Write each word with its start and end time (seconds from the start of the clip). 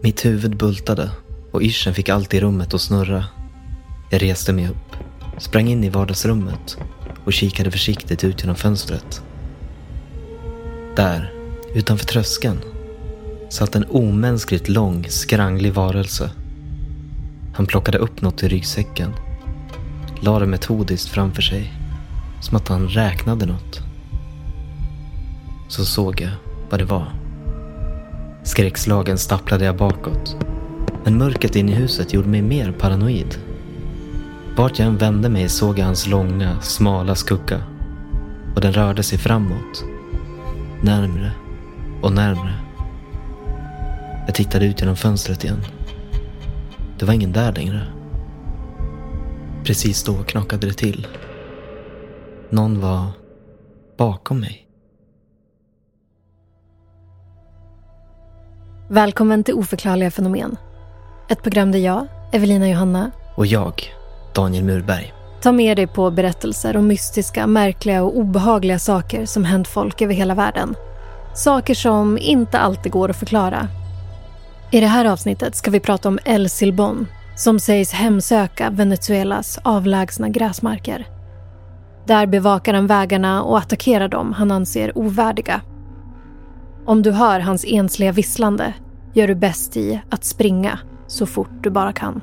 Mitt 0.00 0.24
huvud 0.24 0.56
bultade 0.56 1.10
och 1.50 1.62
yrseln 1.62 1.94
fick 1.94 2.08
allt 2.08 2.34
i 2.34 2.40
rummet 2.40 2.74
att 2.74 2.80
snurra. 2.80 3.24
Jag 4.10 4.22
reste 4.22 4.52
mig 4.52 4.68
upp, 4.68 4.96
sprang 5.38 5.68
in 5.68 5.84
i 5.84 5.88
vardagsrummet 5.88 6.76
och 7.24 7.32
kikade 7.32 7.70
försiktigt 7.70 8.24
ut 8.24 8.40
genom 8.40 8.56
fönstret. 8.56 9.22
Där, 10.96 11.32
utanför 11.74 12.06
tröskeln, 12.06 12.58
satt 13.50 13.76
en 13.76 13.84
omänskligt 13.90 14.68
lång, 14.68 15.06
skranglig 15.08 15.72
varelse. 15.72 16.30
Han 17.54 17.66
plockade 17.66 17.98
upp 17.98 18.22
något 18.22 18.42
i 18.42 18.48
ryggsäcken, 18.48 19.12
lade 20.20 20.44
det 20.44 20.50
metodiskt 20.50 21.08
framför 21.08 21.42
sig, 21.42 21.72
som 22.40 22.56
att 22.56 22.68
han 22.68 22.88
räknade 22.88 23.46
något. 23.46 23.80
Så 25.68 25.84
såg 25.84 26.20
jag 26.20 26.30
vad 26.70 26.80
det 26.80 26.84
var. 26.84 27.17
Skräckslagen 28.48 29.18
stapplade 29.18 29.64
jag 29.64 29.76
bakåt. 29.76 30.36
Men 31.04 31.18
mörkret 31.18 31.56
in 31.56 31.68
i 31.68 31.72
huset 31.72 32.12
gjorde 32.12 32.28
mig 32.28 32.42
mer 32.42 32.72
paranoid. 32.72 33.38
Vart 34.56 34.78
jag 34.78 34.88
än 34.88 34.96
vände 34.96 35.28
mig 35.28 35.48
såg 35.48 35.78
jag 35.78 35.84
hans 35.84 36.06
långa, 36.06 36.60
smala 36.60 37.14
skugga. 37.14 37.62
Och 38.54 38.60
den 38.60 38.72
rörde 38.72 39.02
sig 39.02 39.18
framåt. 39.18 39.84
Närmre 40.82 41.32
och 42.02 42.12
närmre. 42.12 42.54
Jag 44.26 44.34
tittade 44.34 44.66
ut 44.66 44.80
genom 44.80 44.96
fönstret 44.96 45.44
igen. 45.44 45.64
Det 46.98 47.04
var 47.04 47.14
ingen 47.14 47.32
där 47.32 47.52
längre. 47.52 47.86
Precis 49.64 50.02
då 50.02 50.14
knakade 50.14 50.66
det 50.66 50.74
till. 50.74 51.06
Någon 52.50 52.80
var 52.80 53.06
bakom 53.96 54.40
mig. 54.40 54.67
Välkommen 58.90 59.44
till 59.44 59.54
Oförklarliga 59.54 60.10
fenomen. 60.10 60.56
Ett 61.28 61.42
program 61.42 61.72
där 61.72 61.78
jag, 61.78 62.06
Evelina 62.32 62.68
Johanna, 62.68 63.10
Och 63.36 63.46
jag, 63.46 63.82
Daniel 64.34 64.64
Murberg. 64.64 65.12
tar 65.42 65.52
med 65.52 65.76
dig 65.76 65.86
på 65.86 66.10
berättelser 66.10 66.76
om 66.76 66.86
mystiska, 66.86 67.46
märkliga 67.46 68.02
och 68.02 68.18
obehagliga 68.18 68.78
saker 68.78 69.26
som 69.26 69.44
hänt 69.44 69.68
folk 69.68 70.02
över 70.02 70.14
hela 70.14 70.34
världen. 70.34 70.74
Saker 71.34 71.74
som 71.74 72.18
inte 72.18 72.58
alltid 72.58 72.92
går 72.92 73.10
att 73.10 73.16
förklara. 73.16 73.68
I 74.70 74.80
det 74.80 74.86
här 74.86 75.04
avsnittet 75.04 75.56
ska 75.56 75.70
vi 75.70 75.80
prata 75.80 76.08
om 76.08 76.18
El 76.24 76.50
Silbon 76.50 77.06
som 77.36 77.60
sägs 77.60 77.92
hemsöka 77.92 78.70
Venezuelas 78.70 79.58
avlägsna 79.62 80.28
gräsmarker. 80.28 81.06
Där 82.06 82.26
bevakar 82.26 82.74
han 82.74 82.86
vägarna 82.86 83.42
och 83.42 83.58
attackerar 83.58 84.08
dem 84.08 84.32
han 84.32 84.50
anser 84.50 84.98
ovärdiga. 84.98 85.60
Om 86.88 87.02
du 87.02 87.10
hör 87.10 87.40
hans 87.40 87.64
ensliga 87.64 88.12
visslande 88.12 88.74
gör 89.12 89.28
du 89.28 89.34
bäst 89.34 89.76
i 89.76 90.00
att 90.10 90.24
springa 90.24 90.78
så 91.06 91.26
fort 91.26 91.62
du 91.62 91.70
bara 91.70 91.92
kan. 91.92 92.20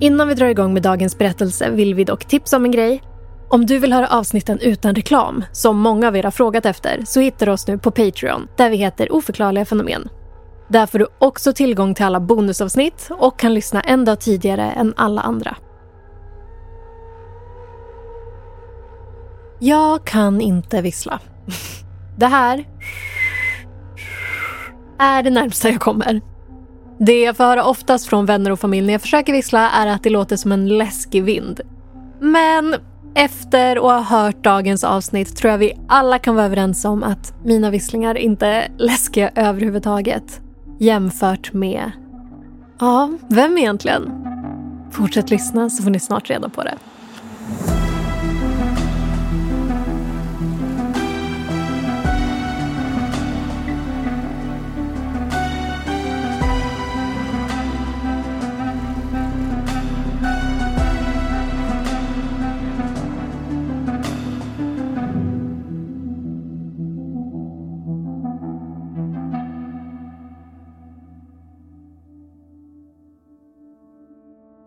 Innan 0.00 0.28
vi 0.28 0.34
drar 0.34 0.46
igång 0.46 0.74
med 0.74 0.82
dagens 0.82 1.18
berättelse 1.18 1.70
vill 1.70 1.94
vi 1.94 2.04
dock 2.04 2.24
tipsa 2.24 2.56
om 2.56 2.64
en 2.64 2.70
grej. 2.70 3.02
Om 3.48 3.66
du 3.66 3.78
vill 3.78 3.92
höra 3.92 4.08
avsnitten 4.08 4.58
utan 4.58 4.94
reklam, 4.94 5.44
som 5.52 5.78
många 5.78 6.08
av 6.08 6.16
er 6.16 6.22
har 6.22 6.30
frågat 6.30 6.66
efter, 6.66 7.02
så 7.04 7.20
hittar 7.20 7.46
du 7.46 7.52
oss 7.52 7.66
nu 7.66 7.78
på 7.78 7.90
Patreon, 7.90 8.48
där 8.56 8.70
vi 8.70 8.76
heter 8.76 9.12
Oförklarliga 9.12 9.64
fenomen. 9.64 10.08
Där 10.68 10.86
får 10.86 10.98
du 10.98 11.06
också 11.18 11.52
tillgång 11.52 11.94
till 11.94 12.04
alla 12.04 12.20
bonusavsnitt 12.20 13.08
och 13.10 13.38
kan 13.38 13.54
lyssna 13.54 13.80
en 13.80 14.04
dag 14.04 14.20
tidigare 14.20 14.70
än 14.70 14.94
alla 14.96 15.20
andra. 15.20 15.56
Jag 19.58 20.04
kan 20.04 20.40
inte 20.40 20.82
vissla. 20.82 21.20
Det 22.16 22.26
här 22.26 22.64
är 24.98 25.22
det 25.22 25.30
närmsta 25.30 25.70
jag 25.70 25.80
kommer. 25.80 26.20
Det 26.98 27.20
jag 27.20 27.36
får 27.36 27.44
höra 27.44 27.64
oftast 27.64 28.06
från 28.06 28.26
vänner 28.26 28.50
och 28.50 28.60
familj 28.60 28.86
när 28.86 28.94
jag 28.94 29.00
försöker 29.00 29.32
vissla 29.32 29.70
är 29.70 29.86
att 29.86 30.02
det 30.02 30.10
låter 30.10 30.36
som 30.36 30.52
en 30.52 30.68
läskig 30.68 31.24
vind. 31.24 31.60
Men 32.20 32.74
efter 33.14 33.76
att 33.76 33.82
ha 33.82 34.00
hört 34.00 34.44
dagens 34.44 34.84
avsnitt 34.84 35.36
tror 35.36 35.50
jag 35.50 35.58
vi 35.58 35.78
alla 35.88 36.18
kan 36.18 36.34
vara 36.34 36.46
överens 36.46 36.84
om 36.84 37.02
att 37.02 37.34
mina 37.44 37.70
visslingar 37.70 38.14
inte 38.14 38.46
är 38.46 38.68
läskiga 38.78 39.30
överhuvudtaget. 39.34 40.40
Jämfört 40.78 41.52
med... 41.52 41.90
Ja, 42.78 43.10
vem 43.28 43.58
egentligen? 43.58 44.12
Fortsätt 44.90 45.30
lyssna 45.30 45.70
så 45.70 45.82
får 45.82 45.90
ni 45.90 46.00
snart 46.00 46.30
reda 46.30 46.48
på 46.48 46.62
det. 46.62 46.74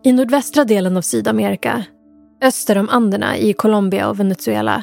I 0.06 0.12
nordvästra 0.12 0.64
delen 0.64 0.96
av 0.96 1.00
Sydamerika, 1.00 1.84
öster 2.42 2.78
om 2.78 2.88
Anderna 2.88 3.36
i 3.36 3.52
Colombia 3.52 4.08
och 4.08 4.20
Venezuela, 4.20 4.82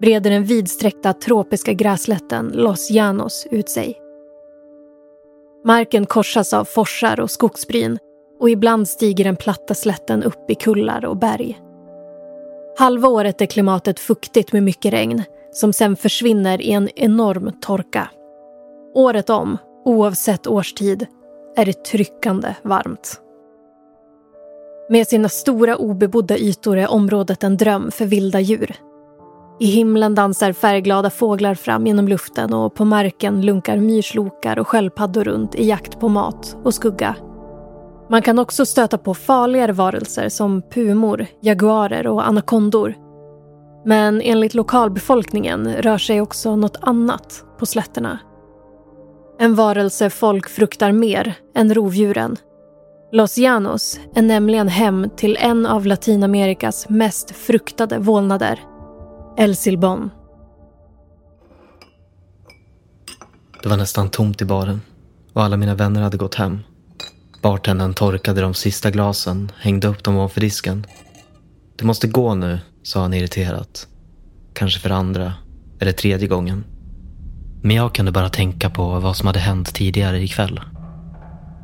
breder 0.00 0.30
den 0.30 0.44
vidsträckta 0.44 1.12
tropiska 1.12 1.72
gräslätten 1.72 2.52
Los 2.54 2.90
Llanos 2.90 3.46
ut 3.50 3.68
sig. 3.68 3.98
Marken 5.64 6.06
korsas 6.06 6.54
av 6.54 6.64
forsar 6.64 7.20
och 7.20 7.30
skogsbryn 7.30 7.98
och 8.40 8.50
ibland 8.50 8.88
stiger 8.88 9.24
den 9.24 9.36
platta 9.36 9.74
slätten 9.74 10.22
upp 10.22 10.50
i 10.50 10.54
kullar 10.54 11.04
och 11.04 11.16
berg. 11.16 11.60
Halva 12.78 13.08
året 13.08 13.40
är 13.40 13.46
klimatet 13.46 14.00
fuktigt 14.00 14.52
med 14.52 14.62
mycket 14.62 14.92
regn 14.92 15.22
som 15.52 15.72
sen 15.72 15.96
försvinner 15.96 16.62
i 16.62 16.72
en 16.72 16.88
enorm 16.96 17.52
torka. 17.60 18.10
Året 18.94 19.30
om, 19.30 19.58
oavsett 19.84 20.46
årstid, 20.46 21.06
är 21.56 21.64
det 21.64 21.84
tryckande 21.84 22.54
varmt. 22.62 23.21
Med 24.92 25.08
sina 25.08 25.28
stora 25.28 25.76
obebodda 25.76 26.38
ytor 26.38 26.78
är 26.78 26.90
området 26.90 27.44
en 27.44 27.56
dröm 27.56 27.90
för 27.90 28.06
vilda 28.06 28.40
djur. 28.40 28.76
I 29.60 29.66
himlen 29.66 30.14
dansar 30.14 30.52
färgglada 30.52 31.10
fåglar 31.10 31.54
fram 31.54 31.86
genom 31.86 32.08
luften 32.08 32.54
och 32.54 32.74
på 32.74 32.84
marken 32.84 33.42
lunkar 33.42 33.76
myrslokar 33.76 34.58
och 34.58 34.68
sköldpaddor 34.68 35.24
runt 35.24 35.54
i 35.54 35.66
jakt 35.66 36.00
på 36.00 36.08
mat 36.08 36.56
och 36.64 36.74
skugga. 36.74 37.16
Man 38.10 38.22
kan 38.22 38.38
också 38.38 38.66
stöta 38.66 38.98
på 38.98 39.14
farligare 39.14 39.72
varelser 39.72 40.28
som 40.28 40.62
pumor, 40.62 41.26
jaguarer 41.40 42.06
och 42.06 42.26
anakondor. 42.26 42.94
Men 43.84 44.20
enligt 44.20 44.54
lokalbefolkningen 44.54 45.68
rör 45.74 45.98
sig 45.98 46.20
också 46.20 46.56
något 46.56 46.76
annat 46.80 47.44
på 47.58 47.66
slätterna. 47.66 48.18
En 49.38 49.54
varelse 49.54 50.10
folk 50.10 50.48
fruktar 50.48 50.92
mer 50.92 51.34
än 51.54 51.74
rovdjuren. 51.74 52.36
Los 53.14 53.38
Llanos 53.38 54.00
är 54.14 54.22
nämligen 54.22 54.68
hem 54.68 55.10
till 55.16 55.36
en 55.40 55.66
av 55.66 55.86
Latinamerikas 55.86 56.88
mest 56.88 57.30
fruktade 57.30 57.98
vålnader. 57.98 58.60
El 59.38 59.56
Silbon. 59.56 60.10
Det 63.62 63.68
var 63.68 63.76
nästan 63.76 64.10
tomt 64.10 64.42
i 64.42 64.44
baren 64.44 64.80
och 65.32 65.42
alla 65.42 65.56
mina 65.56 65.74
vänner 65.74 66.02
hade 66.02 66.16
gått 66.16 66.34
hem. 66.34 66.58
Bartendern 67.42 67.94
torkade 67.94 68.40
de 68.40 68.54
sista 68.54 68.90
glasen, 68.90 69.52
hängde 69.58 69.88
upp 69.88 70.04
dem 70.04 70.16
ovanför 70.16 70.40
disken. 70.40 70.86
Du 71.76 71.84
måste 71.84 72.08
gå 72.08 72.34
nu, 72.34 72.58
sa 72.82 73.02
han 73.02 73.14
irriterat. 73.14 73.88
Kanske 74.54 74.80
för 74.80 74.90
andra, 74.90 75.32
eller 75.80 75.92
tredje 75.92 76.28
gången. 76.28 76.64
Men 77.62 77.76
jag 77.76 77.94
kunde 77.94 78.12
bara 78.12 78.28
tänka 78.28 78.70
på 78.70 79.00
vad 79.00 79.16
som 79.16 79.26
hade 79.26 79.38
hänt 79.38 79.74
tidigare 79.74 80.22
ikväll. 80.22 80.60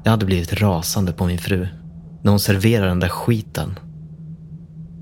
Jag 0.05 0.11
hade 0.11 0.27
blivit 0.27 0.53
rasande 0.53 1.13
på 1.13 1.27
min 1.27 1.39
fru 1.39 1.69
när 2.23 2.31
hon 2.31 2.41
serverade 2.41 2.89
den 2.89 3.01
där 3.01 3.09
skiten. 3.09 3.79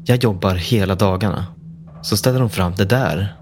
Jag 0.05 0.25
jobbar 0.25 0.55
hela 0.55 0.95
dagarna. 0.95 1.47
Så 2.03 2.17
ställer 2.17 2.41
hon 2.41 2.51
fram 2.51 2.73
det 2.77 2.85
där. 2.85 3.37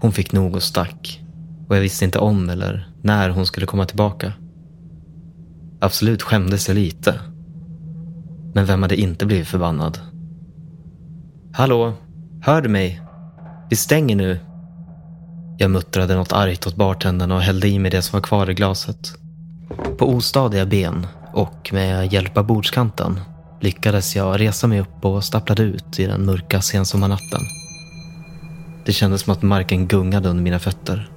Hon 0.00 0.12
fick 0.12 0.32
nog 0.32 0.54
och 0.54 0.62
stack. 0.62 1.22
Och 1.68 1.76
jag 1.76 1.80
visste 1.80 2.04
inte 2.04 2.18
om 2.18 2.50
eller 2.50 2.88
när 3.02 3.30
hon 3.30 3.46
skulle 3.46 3.66
komma 3.66 3.84
tillbaka. 3.84 4.32
Absolut 5.80 6.22
skämdes 6.22 6.68
jag 6.68 6.74
lite. 6.74 7.20
Men 8.54 8.66
vem 8.66 8.82
hade 8.82 8.96
inte 8.96 9.26
blivit 9.26 9.48
förbannad? 9.48 9.98
Hallå? 11.52 11.94
Hör 12.40 12.62
du 12.62 12.68
mig? 12.68 13.02
Vi 13.70 13.76
stänger 13.76 14.16
nu. 14.16 14.40
Jag 15.58 15.70
muttrade 15.70 16.16
något 16.16 16.32
argt 16.32 16.66
åt 16.66 16.76
bartendern 16.76 17.32
och 17.32 17.40
hällde 17.40 17.68
i 17.68 17.78
mig 17.78 17.90
det 17.90 18.02
som 18.02 18.16
var 18.16 18.22
kvar 18.22 18.50
i 18.50 18.54
glaset. 18.54 19.18
På 19.98 20.08
ostadiga 20.08 20.66
ben 20.66 21.06
och 21.32 21.70
med 21.72 22.12
hjälp 22.12 22.36
av 22.36 22.46
bordskanten 22.46 23.20
lyckades 23.60 24.16
jag 24.16 24.40
resa 24.40 24.66
mig 24.66 24.80
upp 24.80 25.04
och 25.04 25.24
stapplade 25.24 25.62
ut 25.62 25.98
i 25.98 26.06
den 26.06 26.26
mörka 26.26 26.60
sensommarnatten. 26.62 27.40
Det 28.84 28.92
kändes 28.92 29.20
som 29.20 29.32
att 29.32 29.42
marken 29.42 29.86
gungade 29.86 30.28
under 30.28 30.42
mina 30.42 30.58
fötter. 30.58 31.10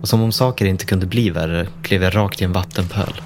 Och 0.00 0.08
som 0.08 0.22
om 0.22 0.32
saker 0.32 0.64
inte 0.64 0.84
kunde 0.84 1.06
bli 1.06 1.30
värre 1.30 1.66
klev 1.82 2.02
jag 2.02 2.16
rakt 2.16 2.40
i 2.40 2.44
en 2.44 2.52
vattenpöl. 2.52 3.20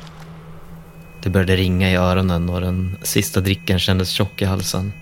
Det 1.23 1.31
började 1.31 1.57
ringa 1.57 1.91
i 1.91 1.97
öronen 1.97 2.51
och 2.51 2.61
den 2.61 2.97
sista 3.03 3.41
dricken 3.41 3.79
kändes 3.79 4.11
tjock 4.11 4.43
i 4.43 4.45
halsen. 4.45 4.93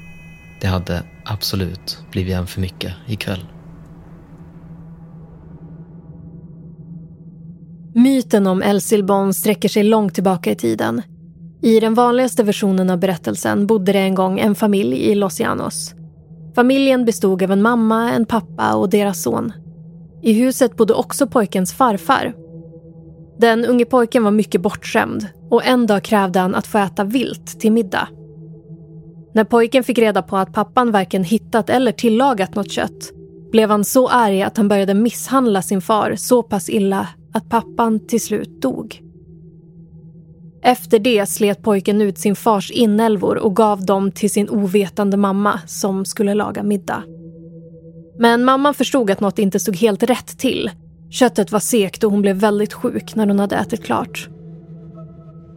Det 0.61 0.67
hade 0.67 1.03
absolut 1.25 1.99
blivit 2.11 2.35
en 2.35 2.47
för 2.47 2.61
mycket 2.61 2.93
ikväll. 3.07 3.45
Myten 7.97 8.47
om 8.47 8.63
El 8.63 8.81
Silbon 8.81 9.35
sträcker 9.35 9.69
sig 9.69 9.83
långt 9.83 10.15
tillbaka 10.15 10.51
i 10.51 10.55
tiden. 10.55 11.03
I 11.63 11.81
den 11.81 11.95
vanligaste 11.95 12.43
versionen 12.43 12.91
av 12.91 12.99
berättelsen 12.99 13.67
bodde 13.67 13.93
det 13.93 13.99
en 13.99 14.15
gång 14.15 14.41
en 14.41 14.55
familj 14.55 14.97
i 14.97 15.15
Los 15.15 15.41
Llanos. 15.41 15.95
Familjen 16.55 17.05
bestod 17.05 17.43
av 17.43 17.53
en 17.53 17.63
mamma, 17.63 18.13
en 18.13 18.27
pappa 18.27 18.75
och 18.75 18.91
deras 18.91 19.23
son. 19.23 19.53
I 20.23 20.33
huset 20.33 20.77
bodde 20.77 20.95
också 20.95 21.27
pojkens 21.27 21.73
farfar. 21.73 22.35
Den 23.39 23.65
unge 23.65 23.85
pojken 23.85 24.25
var 24.25 24.31
mycket 24.31 24.63
bortskämd 24.63 25.27
och 25.51 25.67
en 25.67 25.87
dag 25.87 26.03
krävde 26.03 26.39
han 26.39 26.55
att 26.55 26.67
få 26.67 26.79
äta 26.79 27.05
vilt 27.05 27.61
till 27.61 27.73
middag. 27.73 28.09
När 29.35 29.45
pojken 29.45 29.85
fick 29.85 29.99
reda 29.99 30.23
på 30.23 30.37
att 30.37 30.53
pappan 30.53 30.91
varken 30.91 31.25
hittat 31.25 31.71
eller 31.71 31.93
tillagat 31.93 32.55
något 32.55 32.71
kött 32.71 33.13
blev 33.53 33.71
han 33.71 33.85
så 33.85 34.09
arg 34.09 34.43
att 34.43 34.57
han 34.57 34.69
började 34.69 34.95
misshandla 34.95 35.63
sin 35.63 35.81
far 35.81 36.15
så 36.17 36.43
pass 36.43 36.69
illa 36.69 37.09
att 37.35 37.49
pappan 37.49 38.07
till 38.07 38.21
slut 38.21 38.63
dog. 38.63 39.01
Efter 40.63 40.99
det 40.99 41.27
slet 41.27 41.63
pojken 41.63 42.01
ut 42.01 42.19
sin 42.19 42.37
fars 42.37 42.71
inälvor 42.71 43.37
och 43.37 43.57
gav 43.57 43.87
dem 43.87 44.13
till 44.13 44.31
sin 44.31 44.49
ovetande 44.49 45.17
mamma 45.17 45.61
som 45.67 46.05
skulle 46.05 46.35
laga 46.35 46.63
middag. 46.63 47.03
Men 48.19 48.45
mamman 48.45 48.75
förstod 48.75 49.11
att 49.11 49.21
något 49.21 49.39
inte 49.39 49.61
stod 49.61 49.77
helt 49.77 50.03
rätt 50.03 50.39
till. 50.39 50.71
Köttet 51.11 51.53
var 51.53 51.61
sekt 51.61 52.05
och 52.05 52.11
hon 52.11 52.23
blev 52.23 52.37
väldigt 52.37 52.73
sjuk 52.73 53.15
när 53.15 53.27
hon 53.27 53.39
hade 53.39 53.57
ätit 53.57 53.85
klart. 53.85 54.29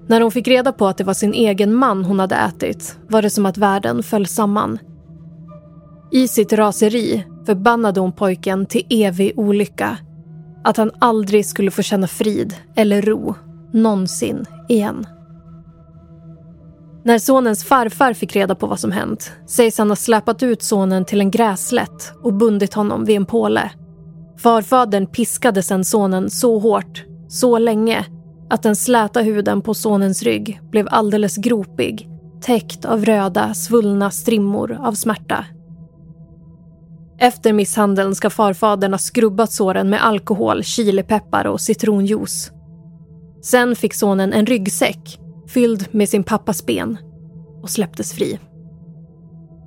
När 0.07 0.21
hon 0.21 0.31
fick 0.31 0.47
reda 0.47 0.71
på 0.71 0.87
att 0.87 0.97
det 0.97 1.03
var 1.03 1.13
sin 1.13 1.33
egen 1.33 1.75
man 1.75 2.05
hon 2.05 2.19
hade 2.19 2.35
ätit 2.35 2.97
var 3.09 3.21
det 3.21 3.29
som 3.29 3.45
att 3.45 3.57
världen 3.57 4.03
föll 4.03 4.27
samman. 4.27 4.79
I 6.11 6.27
sitt 6.27 6.53
raseri 6.53 7.23
förbannade 7.45 7.99
hon 7.99 8.11
pojken 8.11 8.65
till 8.65 8.85
evig 8.89 9.33
olycka. 9.35 9.97
Att 10.63 10.77
han 10.77 10.91
aldrig 10.99 11.45
skulle 11.45 11.71
få 11.71 11.81
känna 11.81 12.07
frid 12.07 12.55
eller 12.75 13.01
ro, 13.01 13.35
någonsin 13.73 14.45
igen. 14.69 15.07
När 17.03 17.19
sonens 17.19 17.63
farfar 17.63 18.13
fick 18.13 18.35
reda 18.35 18.55
på 18.55 18.67
vad 18.67 18.79
som 18.79 18.91
hänt 18.91 19.31
sägs 19.45 19.77
han 19.77 19.89
ha 19.89 19.95
släpat 19.95 20.43
ut 20.43 20.63
sonen 20.63 21.05
till 21.05 21.21
en 21.21 21.31
grässlätt 21.31 22.13
och 22.23 22.33
bundit 22.33 22.73
honom 22.73 23.05
vid 23.05 23.15
en 23.15 23.25
påle. 23.25 23.71
Farfadern 24.37 25.07
piskade 25.07 25.63
sedan 25.63 25.83
sonen 25.83 26.29
så 26.29 26.59
hårt, 26.59 27.03
så 27.27 27.57
länge 27.57 28.05
att 28.49 28.63
den 28.63 28.75
släta 28.75 29.21
huden 29.21 29.61
på 29.61 29.73
sonens 29.73 30.23
rygg 30.23 30.59
blev 30.71 30.87
alldeles 30.91 31.37
gropig 31.37 32.09
täckt 32.41 32.85
av 32.85 33.05
röda, 33.05 33.53
svullna 33.53 34.11
strimmor 34.11 34.77
av 34.81 34.93
smärta. 34.93 35.45
Efter 37.19 37.53
misshandeln 37.53 38.15
ska 38.15 38.29
farfadern 38.29 38.93
ha 38.93 38.97
skrubbat 38.97 39.51
såren 39.51 39.89
med 39.89 40.05
alkohol, 40.05 40.63
chilipeppar 40.63 41.47
och 41.47 41.61
citronjuice. 41.61 42.51
Sen 43.43 43.75
fick 43.75 43.93
sonen 43.93 44.33
en 44.33 44.45
ryggsäck 44.45 45.19
fylld 45.47 45.85
med 45.91 46.09
sin 46.09 46.23
pappas 46.23 46.65
ben 46.65 46.97
och 47.63 47.69
släpptes 47.69 48.13
fri. 48.13 48.39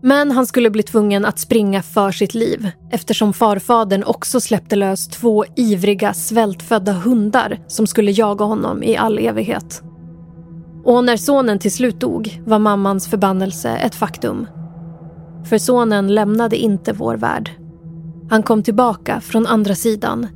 Men 0.03 0.31
han 0.31 0.47
skulle 0.47 0.71
bli 0.71 0.83
tvungen 0.83 1.25
att 1.25 1.39
springa 1.39 1.83
för 1.83 2.13
sitt 2.13 2.35
liv 2.35 2.71
eftersom 2.93 3.33
farfadern 3.33 4.05
också 4.05 4.41
släppte 4.41 4.77
lös 4.77 5.09
två 5.09 5.45
ivriga 5.57 6.15
svältfödda 6.15 6.93
hundar 6.93 7.59
som 7.69 7.87
skulle 7.87 8.11
jaga 8.11 8.45
honom 8.45 8.83
i 8.83 8.97
all 8.97 9.19
evighet. 9.19 9.83
Och 10.85 11.05
när 11.05 11.17
sonen 11.17 11.59
till 11.59 11.73
slut 11.73 12.01
dog 12.01 12.43
var 12.47 12.59
mammans 12.59 13.09
förbannelse 13.09 13.71
ett 13.71 13.95
faktum. 13.95 14.47
För 15.45 15.59
sonen 15.59 16.15
lämnade 16.15 16.57
inte 16.57 16.93
vår 16.93 17.17
värld. 17.17 17.51
Han 18.31 18.43
kom 18.43 18.63
tillbaka 18.63 19.21
från 19.21 19.47
andra 19.47 19.75
sidan 19.75 20.29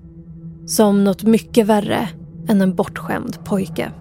som 0.66 1.04
något 1.04 1.22
mycket 1.22 1.66
värre 1.66 2.08
än 2.48 2.60
en 2.60 2.74
bortskämd 2.74 3.44
pojke. 3.44 3.92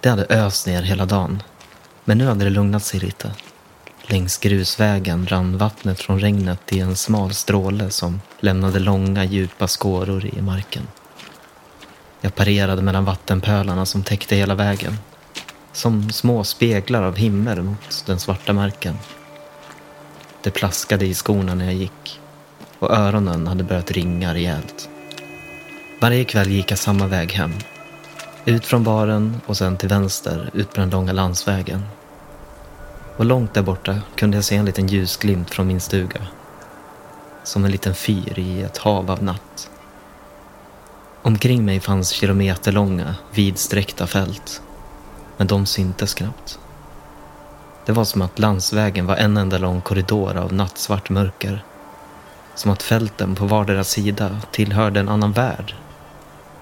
Det 0.00 0.08
hade 0.08 0.24
öst 0.24 0.66
ner 0.66 0.82
hela 0.82 1.06
dagen. 1.06 1.42
Men 2.04 2.18
nu 2.18 2.26
hade 2.26 2.44
det 2.44 2.50
lugnat 2.50 2.82
sig 2.84 3.00
lite. 3.00 3.30
Längs 4.02 4.38
grusvägen 4.38 5.26
rann 5.26 5.58
vattnet 5.58 6.00
från 6.00 6.20
regnet 6.20 6.72
i 6.72 6.80
en 6.80 6.96
smal 6.96 7.34
stråle 7.34 7.90
som 7.90 8.20
lämnade 8.40 8.78
långa 8.78 9.24
djupa 9.24 9.68
skåror 9.68 10.26
i 10.26 10.42
marken. 10.42 10.82
Jag 12.26 12.34
parerade 12.34 12.82
mellan 12.82 13.04
vattenpölarna 13.04 13.86
som 13.86 14.02
täckte 14.02 14.36
hela 14.36 14.54
vägen. 14.54 14.98
Som 15.72 16.10
små 16.10 16.44
speglar 16.44 17.02
av 17.02 17.16
himmel 17.16 17.62
mot 17.62 18.04
den 18.06 18.18
svarta 18.20 18.52
marken. 18.52 18.98
Det 20.42 20.50
plaskade 20.50 21.06
i 21.06 21.14
skorna 21.14 21.54
när 21.54 21.64
jag 21.64 21.74
gick 21.74 22.20
och 22.78 22.90
öronen 22.90 23.46
hade 23.46 23.64
börjat 23.64 23.90
ringa 23.90 24.34
rejält. 24.34 24.88
Varje 26.00 26.24
kväll 26.24 26.50
gick 26.50 26.70
jag 26.70 26.78
samma 26.78 27.06
väg 27.06 27.32
hem 27.32 27.52
ut 28.44 28.64
från 28.64 28.84
baren 28.84 29.40
och 29.46 29.56
sen 29.56 29.76
till 29.76 29.88
vänster 29.88 30.50
ut 30.52 30.72
på 30.72 30.80
den 30.80 30.90
långa 30.90 31.12
landsvägen. 31.12 31.82
Och 33.16 33.24
långt 33.24 33.54
där 33.54 33.62
borta 33.62 34.00
kunde 34.14 34.36
jag 34.36 34.44
se 34.44 34.56
en 34.56 34.64
liten 34.64 34.86
ljusglimt 34.86 35.50
från 35.50 35.66
min 35.66 35.80
stuga. 35.80 36.20
Som 37.44 37.64
en 37.64 37.70
liten 37.70 37.94
fyr 37.94 38.38
i 38.38 38.62
ett 38.62 38.78
hav 38.78 39.10
av 39.10 39.22
natt. 39.22 39.70
Omkring 41.26 41.64
mig 41.64 41.80
fanns 41.80 42.10
kilometerlånga, 42.10 43.14
vidsträckta 43.34 44.06
fält. 44.06 44.62
Men 45.36 45.46
de 45.46 45.66
syntes 45.66 46.14
knappt. 46.14 46.58
Det 47.86 47.92
var 47.92 48.04
som 48.04 48.22
att 48.22 48.38
landsvägen 48.38 49.06
var 49.06 49.16
en 49.16 49.36
enda 49.36 49.58
lång 49.58 49.80
korridor 49.80 50.36
av 50.36 50.52
nattsvart 50.52 51.10
mörker. 51.10 51.64
Som 52.54 52.70
att 52.70 52.82
fälten 52.82 53.34
på 53.34 53.46
vardera 53.46 53.84
sida 53.84 54.40
tillhörde 54.50 55.00
en 55.00 55.08
annan 55.08 55.32
värld 55.32 55.74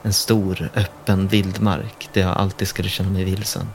en 0.02 0.12
stor, 0.12 0.70
öppen 0.74 1.28
vildmark 1.28 2.08
där 2.12 2.20
jag 2.20 2.36
alltid 2.36 2.68
skulle 2.68 2.88
känna 2.88 3.10
mig 3.10 3.24
vilsen. 3.24 3.68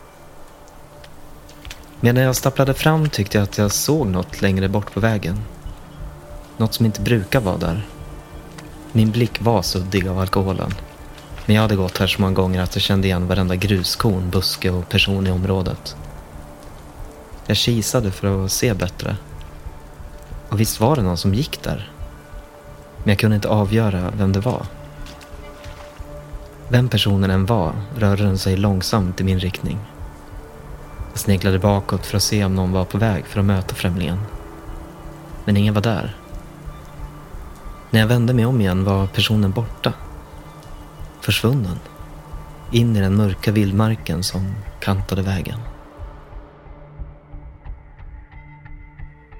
Medan 1.99 2.23
jag 2.23 2.35
stapplade 2.35 2.73
fram 2.73 3.09
tyckte 3.09 3.37
jag 3.37 3.43
att 3.43 3.57
jag 3.57 3.71
såg 3.71 4.07
något 4.07 4.41
längre 4.41 4.67
bort 4.67 4.93
på 4.93 4.99
vägen. 4.99 5.41
Något 6.57 6.73
som 6.73 6.85
inte 6.85 7.01
brukar 7.01 7.39
vara 7.39 7.57
där. 7.57 7.85
Min 8.91 9.11
blick 9.11 9.41
var 9.41 9.61
suddig 9.61 10.07
av 10.07 10.19
alkoholen. 10.19 10.71
Men 11.45 11.55
jag 11.55 11.61
hade 11.61 11.75
gått 11.75 11.97
här 11.97 12.07
så 12.07 12.21
många 12.21 12.33
gånger 12.33 12.61
att 12.61 12.75
jag 12.75 12.81
kände 12.81 13.07
igen 13.07 13.27
varenda 13.27 13.55
gruskorn, 13.55 14.29
buske 14.29 14.69
och 14.69 14.89
person 14.89 15.27
i 15.27 15.31
området. 15.31 15.95
Jag 17.45 17.57
kisade 17.57 18.11
för 18.11 18.45
att 18.45 18.51
se 18.51 18.73
bättre. 18.73 19.15
Och 20.49 20.59
visst 20.59 20.79
var 20.79 20.95
det 20.95 21.01
någon 21.01 21.17
som 21.17 21.33
gick 21.33 21.63
där. 21.63 21.91
Men 22.97 23.09
jag 23.09 23.19
kunde 23.19 23.35
inte 23.35 23.49
avgöra 23.49 24.11
vem 24.17 24.33
det 24.33 24.39
var. 24.39 24.65
Vem 26.67 26.89
personen 26.89 27.31
än 27.31 27.45
var 27.45 27.73
rörde 27.97 28.23
den 28.23 28.37
sig 28.37 28.57
långsamt 28.57 29.21
i 29.21 29.23
min 29.23 29.39
riktning. 29.39 29.79
Jag 31.11 31.19
sneglade 31.19 31.59
bakåt 31.59 32.05
för 32.05 32.17
att 32.17 32.23
se 32.23 32.45
om 32.45 32.55
någon 32.55 32.71
var 32.71 32.85
på 32.85 32.97
väg 32.97 33.25
för 33.25 33.39
att 33.39 33.45
möta 33.45 33.75
främlingen. 33.75 34.19
Men 35.45 35.57
ingen 35.57 35.73
var 35.73 35.81
där. 35.81 36.18
När 37.91 37.99
jag 37.99 38.07
vände 38.07 38.33
mig 38.33 38.45
om 38.45 38.61
igen 38.61 38.83
var 38.83 39.07
personen 39.07 39.51
borta. 39.51 39.93
Försvunnen. 41.21 41.79
In 42.71 42.95
i 42.95 42.99
den 42.99 43.15
mörka 43.15 43.51
vildmarken 43.51 44.23
som 44.23 44.55
kantade 44.79 45.21
vägen. 45.21 45.59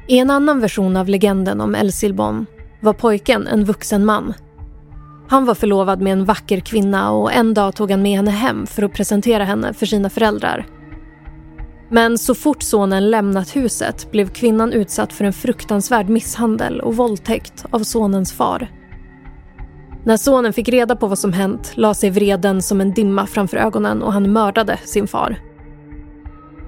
I 0.07 0.19
en 0.19 0.29
annan 0.29 0.59
version 0.59 0.97
av 0.97 1.09
legenden 1.09 1.61
om 1.61 1.75
El 1.75 1.91
Silbon 1.91 2.45
var 2.79 2.93
pojken 2.93 3.47
en 3.47 3.65
vuxen 3.65 4.05
man. 4.05 4.33
Han 5.29 5.45
var 5.45 5.55
förlovad 5.55 6.01
med 6.01 6.13
en 6.13 6.25
vacker 6.25 6.59
kvinna 6.59 7.11
och 7.11 7.33
en 7.33 7.53
dag 7.53 7.75
tog 7.75 7.91
han 7.91 8.01
med 8.01 8.17
henne 8.17 8.31
hem 8.31 8.67
för 8.67 8.83
att 8.83 8.93
presentera 8.93 9.43
henne 9.43 9.73
för 9.73 9.85
sina 9.85 10.09
föräldrar. 10.09 10.65
Men 11.89 12.17
så 12.17 12.35
fort 12.35 12.63
sonen 12.63 13.09
lämnat 13.09 13.55
huset 13.55 14.11
blev 14.11 14.29
kvinnan 14.29 14.73
utsatt 14.73 15.13
för 15.13 15.25
en 15.25 15.33
fruktansvärd 15.33 16.09
misshandel 16.09 16.79
och 16.79 16.95
våldtäkt 16.95 17.65
av 17.69 17.79
sonens 17.79 18.33
far. 18.33 18.71
När 20.03 20.17
sonen 20.17 20.53
fick 20.53 20.69
reda 20.69 20.95
på 20.95 21.07
vad 21.07 21.19
som 21.19 21.33
hänt 21.33 21.71
la 21.75 21.93
sig 21.93 22.09
vreden 22.09 22.61
som 22.61 22.81
en 22.81 22.93
dimma 22.93 23.27
framför 23.27 23.57
ögonen 23.57 24.01
och 24.03 24.13
han 24.13 24.33
mördade 24.33 24.79
sin 24.85 25.07
far. 25.07 25.39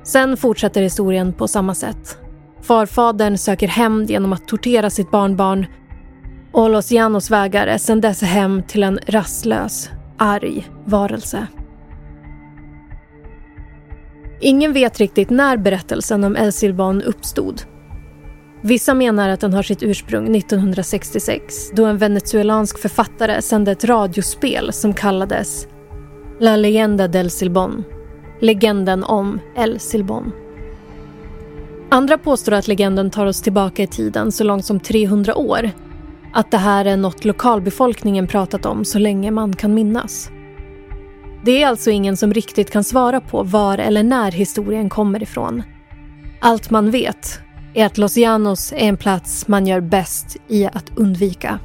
Sen 0.03 0.37
fortsätter 0.37 0.81
historien 0.81 1.33
på 1.33 1.47
samma 1.47 1.75
sätt. 1.75 2.17
Farfadern 2.61 3.37
söker 3.37 3.67
hämnd 3.67 4.09
genom 4.09 4.33
att 4.33 4.47
tortera 4.47 4.89
sitt 4.89 5.11
barnbarn 5.11 5.65
och 6.51 6.69
Los 6.69 6.91
Janos 6.91 7.31
vägar 7.31 7.67
är 7.67 7.77
sedan 7.77 8.01
dess 8.01 8.21
hem 8.21 8.63
till 8.67 8.83
en 8.83 8.99
rastlös, 9.07 9.89
arg 10.17 10.69
varelse. 10.85 11.47
Ingen 14.43 14.73
vet 14.73 14.99
riktigt 14.99 15.29
när 15.29 15.57
berättelsen 15.57 16.23
om 16.23 16.35
El 16.35 16.51
Silvan 16.51 17.01
uppstod. 17.01 17.61
Vissa 18.61 18.93
menar 18.93 19.29
att 19.29 19.39
den 19.39 19.53
har 19.53 19.63
sitt 19.63 19.83
ursprung 19.83 20.35
1966 20.35 21.71
då 21.73 21.85
en 21.85 21.97
venezuelansk 21.97 22.79
författare 22.79 23.41
sände 23.41 23.71
ett 23.71 23.83
radiospel 23.83 24.73
som 24.73 24.93
kallades 24.93 25.67
La 26.39 26.55
Leyenda 26.55 27.07
del 27.07 27.29
Silbon, 27.29 27.83
legenden 28.39 29.03
om 29.03 29.39
El 29.57 29.79
Silbon. 29.79 30.31
Andra 31.89 32.17
påstår 32.17 32.51
att 32.51 32.67
legenden 32.67 33.11
tar 33.11 33.25
oss 33.25 33.41
tillbaka 33.41 33.83
i 33.83 33.87
tiden 33.87 34.31
så 34.31 34.43
långt 34.43 34.65
som 34.65 34.79
300 34.79 35.35
år. 35.35 35.71
Att 36.33 36.51
det 36.51 36.57
här 36.57 36.85
är 36.85 36.97
något 36.97 37.25
lokalbefolkningen 37.25 38.27
pratat 38.27 38.65
om 38.65 38.85
så 38.85 38.99
länge 38.99 39.31
man 39.31 39.53
kan 39.53 39.73
minnas. 39.73 40.31
Det 41.43 41.63
är 41.63 41.67
alltså 41.67 41.89
ingen 41.89 42.17
som 42.17 42.33
riktigt 42.33 42.71
kan 42.71 42.83
svara 42.83 43.21
på 43.21 43.43
var 43.43 43.77
eller 43.77 44.03
när 44.03 44.31
historien 44.31 44.89
kommer 44.89 45.23
ifrån. 45.23 45.63
Allt 46.41 46.69
man 46.69 46.91
vet 46.91 47.39
är 47.73 47.85
att 47.85 47.97
Los 47.97 48.17
Llanos 48.17 48.73
är 48.73 48.77
en 48.77 48.97
plats 48.97 49.47
man 49.47 49.67
gör 49.67 49.79
bäst 49.81 50.37
i 50.47 50.65
att 50.65 50.85
undvika. 50.95 51.59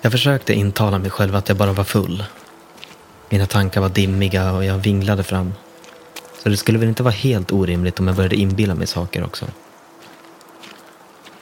Jag 0.00 0.12
försökte 0.12 0.54
intala 0.54 0.98
mig 0.98 1.10
själv 1.10 1.36
att 1.36 1.48
jag 1.48 1.58
bara 1.58 1.72
var 1.72 1.84
full. 1.84 2.24
Mina 3.30 3.46
tankar 3.46 3.80
var 3.80 3.88
dimmiga 3.88 4.52
och 4.52 4.64
jag 4.64 4.78
vinglade 4.78 5.22
fram. 5.22 5.52
Så 6.42 6.48
det 6.48 6.56
skulle 6.56 6.78
väl 6.78 6.88
inte 6.88 7.02
vara 7.02 7.14
helt 7.14 7.52
orimligt 7.52 8.00
om 8.00 8.06
jag 8.06 8.16
började 8.16 8.36
inbilla 8.36 8.74
mig 8.74 8.86
saker 8.86 9.24
också. 9.24 9.46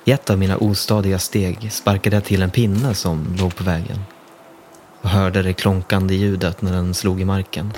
I 0.09 0.11
ett 0.11 0.31
av 0.31 0.39
mina 0.39 0.57
ostadiga 0.57 1.19
steg 1.19 1.73
sparkade 1.73 2.17
jag 2.17 2.25
till 2.25 2.43
en 2.43 2.51
pinne 2.51 2.95
som 2.95 3.37
låg 3.39 3.57
på 3.57 3.65
vägen 3.65 3.99
och 5.03 5.09
hörde 5.09 5.43
det 5.43 5.53
klonkande 5.53 6.15
ljudet 6.15 6.63
när 6.63 6.73
den 6.73 6.95
slog 6.95 7.21
i 7.21 7.25
marken. 7.25 7.73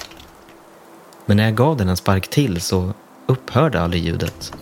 Men 1.26 1.36
när 1.36 1.44
jag 1.44 1.54
gav 1.54 1.76
den 1.76 1.88
en 1.88 1.96
spark 1.96 2.28
till 2.28 2.60
så 2.60 2.94
upphörde 3.26 3.80
aldrig 3.80 4.04
ljudet. 4.04 4.52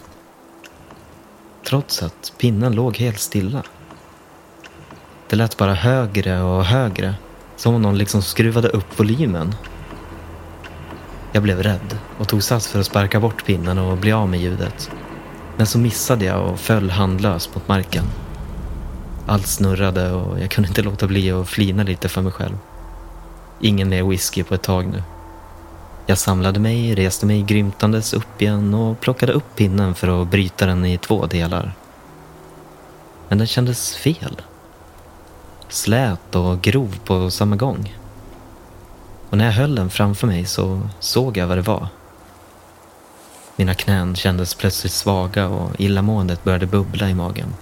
Trots 1.66 2.02
att 2.02 2.32
pinnen 2.38 2.74
låg 2.74 2.96
helt 2.96 3.20
stilla. 3.20 3.62
Det 5.28 5.36
lät 5.36 5.56
bara 5.56 5.74
högre 5.74 6.42
och 6.42 6.64
högre, 6.64 7.14
som 7.56 7.74
om 7.74 7.82
någon 7.82 7.98
liksom 7.98 8.22
skruvade 8.22 8.68
upp 8.68 8.98
volymen. 8.98 9.54
Jag 11.32 11.42
blev 11.42 11.62
rädd 11.62 11.98
och 12.18 12.28
tog 12.28 12.42
sats 12.42 12.68
för 12.68 12.80
att 12.80 12.86
sparka 12.86 13.20
bort 13.20 13.46
pinnen 13.46 13.78
och 13.78 13.96
bli 13.96 14.12
av 14.12 14.28
med 14.28 14.40
ljudet. 14.40 14.90
Men 15.58 15.66
så 15.66 15.78
missade 15.78 16.24
jag 16.24 16.50
och 16.50 16.60
föll 16.60 16.90
handlös 16.90 17.54
mot 17.54 17.68
marken. 17.68 18.04
Allt 19.26 19.46
snurrade 19.46 20.12
och 20.12 20.40
jag 20.40 20.50
kunde 20.50 20.68
inte 20.68 20.82
låta 20.82 21.06
bli 21.06 21.30
att 21.30 21.48
flina 21.48 21.82
lite 21.82 22.08
för 22.08 22.22
mig 22.22 22.32
själv. 22.32 22.58
Ingen 23.60 23.88
mer 23.88 24.02
whisky 24.02 24.42
på 24.42 24.54
ett 24.54 24.62
tag 24.62 24.86
nu. 24.86 25.02
Jag 26.06 26.18
samlade 26.18 26.60
mig, 26.60 26.94
reste 26.94 27.26
mig 27.26 27.42
grymtandes 27.42 28.14
upp 28.14 28.42
igen 28.42 28.74
och 28.74 29.00
plockade 29.00 29.32
upp 29.32 29.56
pinnen 29.56 29.94
för 29.94 30.22
att 30.22 30.30
bryta 30.30 30.66
den 30.66 30.84
i 30.84 30.98
två 30.98 31.26
delar. 31.26 31.72
Men 33.28 33.38
den 33.38 33.46
kändes 33.46 33.96
fel. 33.96 34.42
Slät 35.68 36.34
och 36.34 36.60
grov 36.60 36.98
på 37.04 37.30
samma 37.30 37.56
gång. 37.56 37.96
Och 39.30 39.38
när 39.38 39.44
jag 39.44 39.52
höll 39.52 39.74
den 39.74 39.90
framför 39.90 40.26
mig 40.26 40.44
så 40.44 40.88
såg 41.00 41.36
jag 41.36 41.46
vad 41.46 41.58
det 41.58 41.62
var. 41.62 41.88
Mina 43.58 43.74
knän 43.74 44.14
kändes 44.16 44.54
plötsligt 44.54 44.92
svaga 44.92 45.48
och 45.48 45.80
illamåendet 45.80 46.44
började 46.44 46.66
bubbla 46.66 47.10
i 47.10 47.14
magen. 47.14 47.54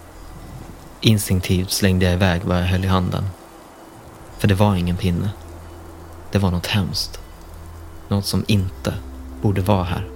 Instinktivt 1.00 1.70
slängde 1.70 2.04
jag 2.04 2.14
iväg 2.14 2.42
vad 2.44 2.56
jag 2.56 2.66
höll 2.66 2.84
i 2.84 2.88
handen. 2.88 3.24
För 4.38 4.48
det 4.48 4.54
var 4.54 4.76
ingen 4.76 4.96
pinne. 4.96 5.30
Det 6.32 6.38
var 6.38 6.50
något 6.50 6.66
hemskt. 6.66 7.20
Något 8.08 8.26
som 8.26 8.44
inte 8.46 8.94
borde 9.42 9.60
vara 9.60 9.84
här. 9.84 10.15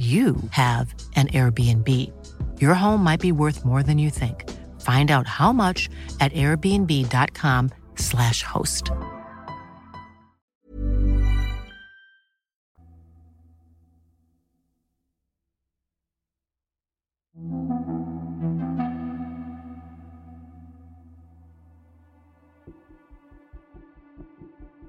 you 0.00 0.36
have 0.50 0.94
an 1.16 1.28
Airbnb. 1.28 1.88
Your 2.58 2.74
home 2.74 3.04
might 3.04 3.20
be 3.20 3.32
worth 3.32 3.66
more 3.66 3.82
than 3.82 3.98
you 3.98 4.08
think. 4.10 4.48
Find 4.80 5.10
out 5.10 5.26
how 5.26 5.52
much 5.52 5.90
at 6.20 6.32
airbnb.com/slash 6.32 8.42
host. 8.42 8.90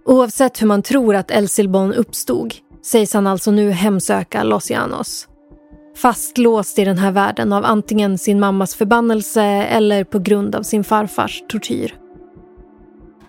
Oavsett 0.05 0.61
hur 0.61 0.67
man 0.67 0.81
tror 0.81 1.15
att 1.15 1.31
El 1.31 1.47
uppstod 1.93 2.53
sägs 2.83 3.13
han 3.13 3.27
alltså 3.27 3.51
nu 3.51 3.71
hemsöka 3.71 4.43
Los 4.43 4.69
Llanos. 4.69 5.27
Fastlåst 5.95 6.79
i 6.79 6.85
den 6.85 6.97
här 6.97 7.11
världen 7.11 7.53
av 7.53 7.65
antingen 7.65 8.17
sin 8.17 8.39
mammas 8.39 8.75
förbannelse 8.75 9.43
eller 9.43 10.03
på 10.03 10.19
grund 10.19 10.55
av 10.55 10.63
sin 10.63 10.83
farfars 10.83 11.43
tortyr. 11.47 11.95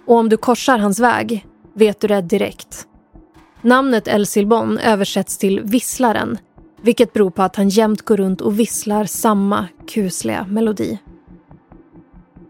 Och 0.06 0.16
om 0.16 0.28
du 0.28 0.36
korsar 0.36 0.78
hans 0.78 1.00
väg 1.00 1.46
vet 1.74 2.00
du 2.00 2.08
det 2.08 2.22
direkt. 2.22 2.86
Namnet 3.62 4.08
El 4.08 4.26
Silbon 4.26 4.78
översätts 4.78 5.38
till 5.38 5.60
visslaren 5.60 6.38
vilket 6.82 7.12
beror 7.12 7.30
på 7.30 7.42
att 7.42 7.56
han 7.56 7.68
jämt 7.68 8.02
går 8.02 8.16
runt 8.16 8.40
och 8.40 8.60
visslar 8.60 9.04
samma 9.04 9.68
kusliga 9.88 10.46
melodi. 10.48 10.98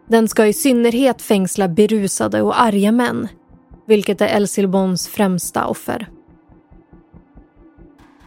Den 0.08 0.28
ska 0.28 0.46
i 0.46 0.52
synnerhet 0.52 1.22
fängsla 1.22 1.68
berusade 1.68 2.42
och 2.42 2.60
arga 2.60 2.92
män 2.92 3.28
vilket 3.86 4.20
är 4.20 4.36
El 4.36 4.48
Silbons 4.48 5.08
främsta 5.08 5.66
offer. 5.66 6.08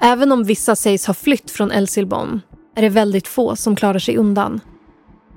Även 0.05 0.31
om 0.31 0.43
vissa 0.43 0.75
sägs 0.75 1.07
ha 1.07 1.13
flytt 1.13 1.51
från 1.51 1.71
El 1.71 1.87
Silbon 1.87 2.41
är 2.75 2.81
det 2.81 2.89
väldigt 2.89 3.27
få 3.27 3.55
som 3.55 3.75
klarar 3.75 3.99
sig 3.99 4.17
undan. 4.17 4.59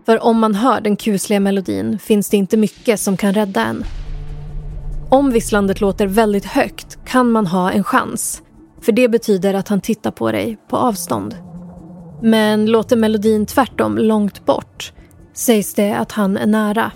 För 0.06 0.25
om 0.25 0.38
man 0.38 0.54
hör 0.54 0.80
den 0.80 0.96
kusliga 0.96 1.40
melodin 1.40 1.98
finns 1.98 2.28
det 2.28 2.37
inte 2.37 2.56
mycket 2.56 3.00
som 3.00 3.16
kan 3.16 3.34
rädda 3.34 3.64
en. 3.64 3.84
Om 5.10 5.30
visslandet 5.30 5.80
låter 5.80 6.06
väldigt 6.06 6.44
högt 6.44 6.98
kan 7.06 7.30
man 7.30 7.46
ha 7.46 7.70
en 7.70 7.84
chans. 7.84 8.42
För 8.80 8.92
det 8.92 9.08
betyder 9.08 9.54
att 9.54 9.68
han 9.68 9.80
tittar 9.80 10.10
på 10.10 10.32
dig 10.32 10.58
på 10.68 10.76
avstånd. 10.76 11.37
Men 12.22 12.66
låter 12.66 12.96
melodin 12.96 13.46
tvärtom 13.46 13.98
långt 13.98 14.46
bort 14.46 14.92
sägs 15.34 15.75
det 15.75 15.94
att 15.94 16.12
han 16.12 16.37
är 16.37 16.46
nära. 16.46 16.92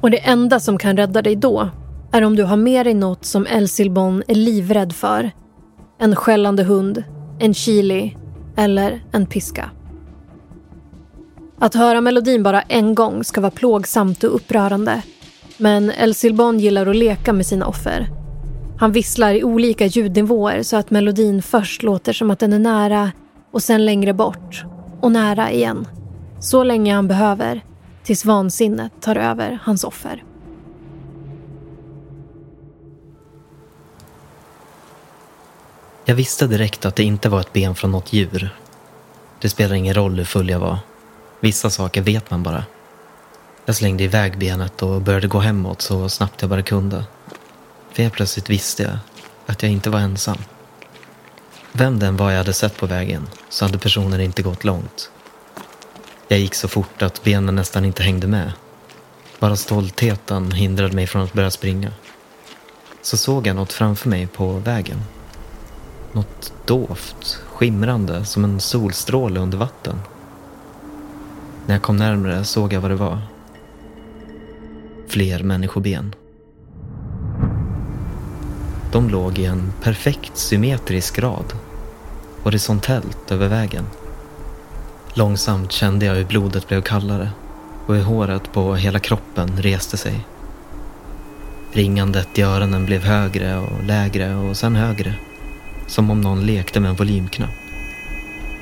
Och 0.00 0.10
det 0.10 0.18
enda 0.18 0.60
som 0.60 0.78
kan 0.78 0.96
rädda 0.96 1.22
dig 1.22 1.36
då 1.36 1.70
är 2.12 2.24
om 2.24 2.36
du 2.36 2.42
har 2.42 2.56
med 2.56 2.86
dig 2.86 2.94
något 2.94 3.24
som 3.24 3.46
El 3.46 3.68
Silbon 3.68 4.22
är 4.28 4.34
livrädd 4.34 4.92
för 4.92 5.30
en 6.02 6.16
skällande 6.16 6.62
hund, 6.62 7.04
en 7.38 7.54
chili 7.54 8.16
eller 8.56 9.04
en 9.12 9.26
piska. 9.26 9.70
Att 11.58 11.74
höra 11.74 12.00
melodin 12.00 12.42
bara 12.42 12.62
en 12.62 12.94
gång 12.94 13.24
ska 13.24 13.40
vara 13.40 13.50
plågsamt 13.50 14.24
och 14.24 14.34
upprörande. 14.34 15.02
Men 15.56 15.90
El 15.90 16.14
Silbon 16.14 16.58
gillar 16.58 16.86
att 16.86 16.96
leka 16.96 17.32
med 17.32 17.46
sina 17.46 17.66
offer. 17.66 18.08
Han 18.78 18.92
visslar 18.92 19.34
i 19.34 19.44
olika 19.44 19.86
ljudnivåer 19.86 20.62
så 20.62 20.76
att 20.76 20.90
melodin 20.90 21.42
först 21.42 21.82
låter 21.82 22.12
som 22.12 22.30
att 22.30 22.38
den 22.38 22.52
är 22.52 22.58
nära 22.58 23.12
och 23.52 23.62
sen 23.62 23.84
längre 23.84 24.14
bort 24.14 24.64
och 25.00 25.12
nära 25.12 25.52
igen. 25.52 25.88
Så 26.40 26.64
länge 26.64 26.94
han 26.94 27.08
behöver 27.08 27.64
tills 28.02 28.24
vansinnet 28.24 28.92
tar 29.00 29.16
över 29.16 29.58
hans 29.62 29.84
offer. 29.84 30.24
Jag 36.04 36.14
visste 36.14 36.46
direkt 36.46 36.84
att 36.86 36.96
det 36.96 37.02
inte 37.02 37.28
var 37.28 37.40
ett 37.40 37.52
ben 37.52 37.74
från 37.74 37.90
något 37.90 38.12
djur. 38.12 38.56
Det 39.40 39.48
spelar 39.48 39.74
ingen 39.74 39.94
roll 39.94 40.16
hur 40.16 40.24
full 40.24 40.50
jag 40.50 40.58
var. 40.58 40.78
Vissa 41.40 41.70
saker 41.70 42.02
vet 42.02 42.30
man 42.30 42.42
bara. 42.42 42.64
Jag 43.64 43.76
slängde 43.76 44.04
iväg 44.04 44.38
benet 44.38 44.82
och 44.82 45.02
började 45.02 45.26
gå 45.28 45.38
hemåt 45.38 45.82
så 45.82 46.08
snabbt 46.08 46.42
jag 46.42 46.50
bara 46.50 46.62
kunde. 46.62 47.04
För 47.92 48.02
helt 48.02 48.14
plötsligt 48.14 48.50
visste 48.50 48.82
jag 48.82 48.98
att 49.46 49.62
jag 49.62 49.72
inte 49.72 49.90
var 49.90 50.00
ensam. 50.00 50.38
Vem 51.72 51.98
den 51.98 52.16
var 52.16 52.30
jag 52.30 52.38
hade 52.38 52.52
sett 52.52 52.76
på 52.76 52.86
vägen 52.86 53.28
så 53.48 53.64
hade 53.64 53.78
personen 53.78 54.20
inte 54.20 54.42
gått 54.42 54.64
långt. 54.64 55.10
Jag 56.28 56.38
gick 56.38 56.54
så 56.54 56.68
fort 56.68 57.02
att 57.02 57.24
benen 57.24 57.54
nästan 57.54 57.84
inte 57.84 58.02
hängde 58.02 58.26
med. 58.26 58.52
Bara 59.38 59.56
stoltheten 59.56 60.52
hindrade 60.52 60.94
mig 60.94 61.06
från 61.06 61.22
att 61.22 61.32
börja 61.32 61.50
springa. 61.50 61.92
Så 63.02 63.16
såg 63.16 63.46
jag 63.46 63.56
något 63.56 63.72
framför 63.72 64.08
mig 64.08 64.26
på 64.26 64.52
vägen. 64.52 65.02
Något 66.12 66.52
dovt, 66.66 67.40
skimrande 67.52 68.24
som 68.24 68.44
en 68.44 68.60
solstråle 68.60 69.40
under 69.40 69.58
vatten. 69.58 70.00
När 71.66 71.74
jag 71.74 71.82
kom 71.82 71.96
närmare 71.96 72.44
såg 72.44 72.72
jag 72.72 72.80
vad 72.80 72.90
det 72.90 72.96
var. 72.96 73.18
Fler 75.08 75.42
människoben. 75.42 76.14
De 78.92 79.08
låg 79.08 79.38
i 79.38 79.44
en 79.44 79.72
perfekt 79.82 80.36
symmetrisk 80.36 81.18
rad. 81.18 81.52
Horisontellt 82.42 83.30
över 83.30 83.48
vägen. 83.48 83.84
Långsamt 85.14 85.72
kände 85.72 86.06
jag 86.06 86.14
hur 86.14 86.24
blodet 86.24 86.68
blev 86.68 86.82
kallare 86.82 87.30
och 87.86 87.94
hur 87.94 88.02
håret 88.02 88.52
på 88.52 88.74
hela 88.74 88.98
kroppen 88.98 89.62
reste 89.62 89.96
sig. 89.96 90.26
Ringandet 91.72 92.38
i 92.38 92.42
öronen 92.42 92.86
blev 92.86 93.02
högre 93.02 93.56
och 93.56 93.84
lägre 93.84 94.34
och 94.34 94.56
sen 94.56 94.76
högre. 94.76 95.14
Som 95.86 96.10
om 96.10 96.20
någon 96.20 96.46
lekte 96.46 96.80
med 96.80 96.90
en 96.90 96.96
volymknapp. 96.96 97.50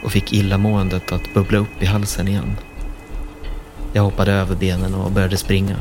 Och 0.04 0.12
fick 0.12 0.32
illamåendet 0.32 1.12
att 1.12 1.34
bubbla 1.34 1.58
upp 1.58 1.82
i 1.82 1.86
halsen 1.86 2.28
igen. 2.28 2.56
Jag 3.92 4.02
hoppade 4.02 4.32
över 4.32 4.56
benen 4.56 4.94
och 4.94 5.12
började 5.12 5.36
springa. 5.36 5.76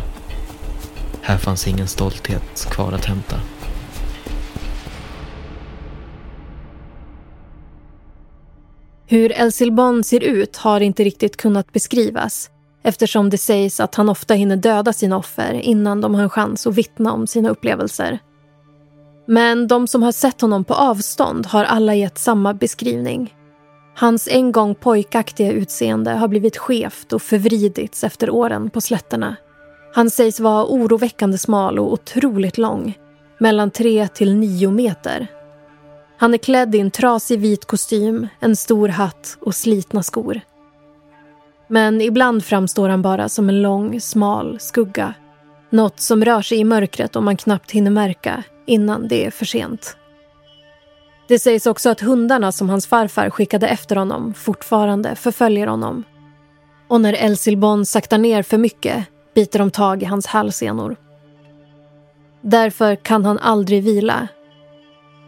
Här 1.21 1.37
fanns 1.37 1.67
ingen 1.67 1.87
stolthet 1.87 2.67
kvar 2.71 2.91
att 2.91 3.05
hämta. 3.05 3.35
Hur 9.07 9.31
El 9.31 9.51
Silban 9.51 10.03
ser 10.03 10.23
ut 10.23 10.57
har 10.57 10.81
inte 10.81 11.03
riktigt 11.03 11.37
kunnat 11.37 11.73
beskrivas 11.73 12.49
eftersom 12.83 13.29
det 13.29 13.37
sägs 13.37 13.79
att 13.79 13.95
han 13.95 14.09
ofta 14.09 14.33
hinner 14.33 14.55
döda 14.55 14.93
sina 14.93 15.17
offer 15.17 15.53
innan 15.53 16.01
de 16.01 16.15
har 16.15 16.23
en 16.23 16.29
chans 16.29 16.67
att 16.67 16.75
vittna 16.75 17.13
om 17.13 17.27
sina 17.27 17.49
upplevelser. 17.49 18.19
Men 19.31 19.67
de 19.67 19.87
som 19.87 20.03
har 20.03 20.11
sett 20.11 20.41
honom 20.41 20.63
på 20.63 20.73
avstånd 20.73 21.45
har 21.45 21.63
alla 21.63 21.95
gett 21.95 22.17
samma 22.17 22.53
beskrivning. 22.53 23.35
Hans 23.95 24.27
en 24.31 24.51
gång 24.51 24.75
pojkaktiga 24.75 25.51
utseende 25.51 26.11
har 26.11 26.27
blivit 26.27 26.57
skevt 26.57 27.13
och 27.13 27.21
förvridits 27.21 28.03
efter 28.03 28.29
åren 28.29 28.69
på 28.69 28.81
slätterna. 28.81 29.35
Han 29.93 30.09
sägs 30.09 30.39
vara 30.39 30.65
oroväckande 30.65 31.37
smal 31.37 31.79
och 31.79 31.93
otroligt 31.93 32.57
lång, 32.57 32.97
mellan 33.39 33.71
tre 33.71 34.07
till 34.07 34.35
nio 34.35 34.71
meter. 34.71 35.27
Han 36.17 36.33
är 36.33 36.37
klädd 36.37 36.75
i 36.75 36.79
en 36.79 36.91
trasig 36.91 37.39
vit 37.39 37.65
kostym, 37.65 38.27
en 38.39 38.55
stor 38.55 38.87
hatt 38.87 39.37
och 39.41 39.55
slitna 39.55 40.03
skor. 40.03 40.41
Men 41.67 42.01
ibland 42.01 42.45
framstår 42.45 42.89
han 42.89 43.01
bara 43.01 43.29
som 43.29 43.49
en 43.49 43.61
lång, 43.61 44.01
smal 44.01 44.59
skugga. 44.59 45.13
Något 45.69 45.99
som 45.99 46.25
rör 46.25 46.41
sig 46.41 46.57
i 46.57 46.63
mörkret 46.63 47.15
och 47.15 47.23
man 47.23 47.37
knappt 47.37 47.71
hinner 47.71 47.91
märka 47.91 48.43
innan 48.65 49.07
det 49.07 49.25
är 49.25 49.31
för 49.31 49.45
sent. 49.45 49.97
Det 51.27 51.39
sägs 51.39 51.65
också 51.65 51.89
att 51.89 51.99
hundarna 51.99 52.51
som 52.51 52.69
hans 52.69 52.87
farfar 52.87 53.29
skickade 53.29 53.67
efter 53.67 53.95
honom 53.95 54.33
fortfarande 54.33 55.15
förföljer 55.15 55.67
honom. 55.67 56.03
Och 56.87 57.01
när 57.01 57.13
El 57.13 57.37
Silbon 57.37 57.85
saktar 57.85 58.17
ner 58.17 58.43
för 58.43 58.57
mycket 58.57 59.05
biter 59.35 59.59
de 59.59 59.71
tag 59.71 60.03
i 60.03 60.05
hans 60.05 60.25
halsenor. 60.27 60.95
Därför 62.41 62.95
kan 62.95 63.25
han 63.25 63.39
aldrig 63.39 63.83
vila. 63.83 64.27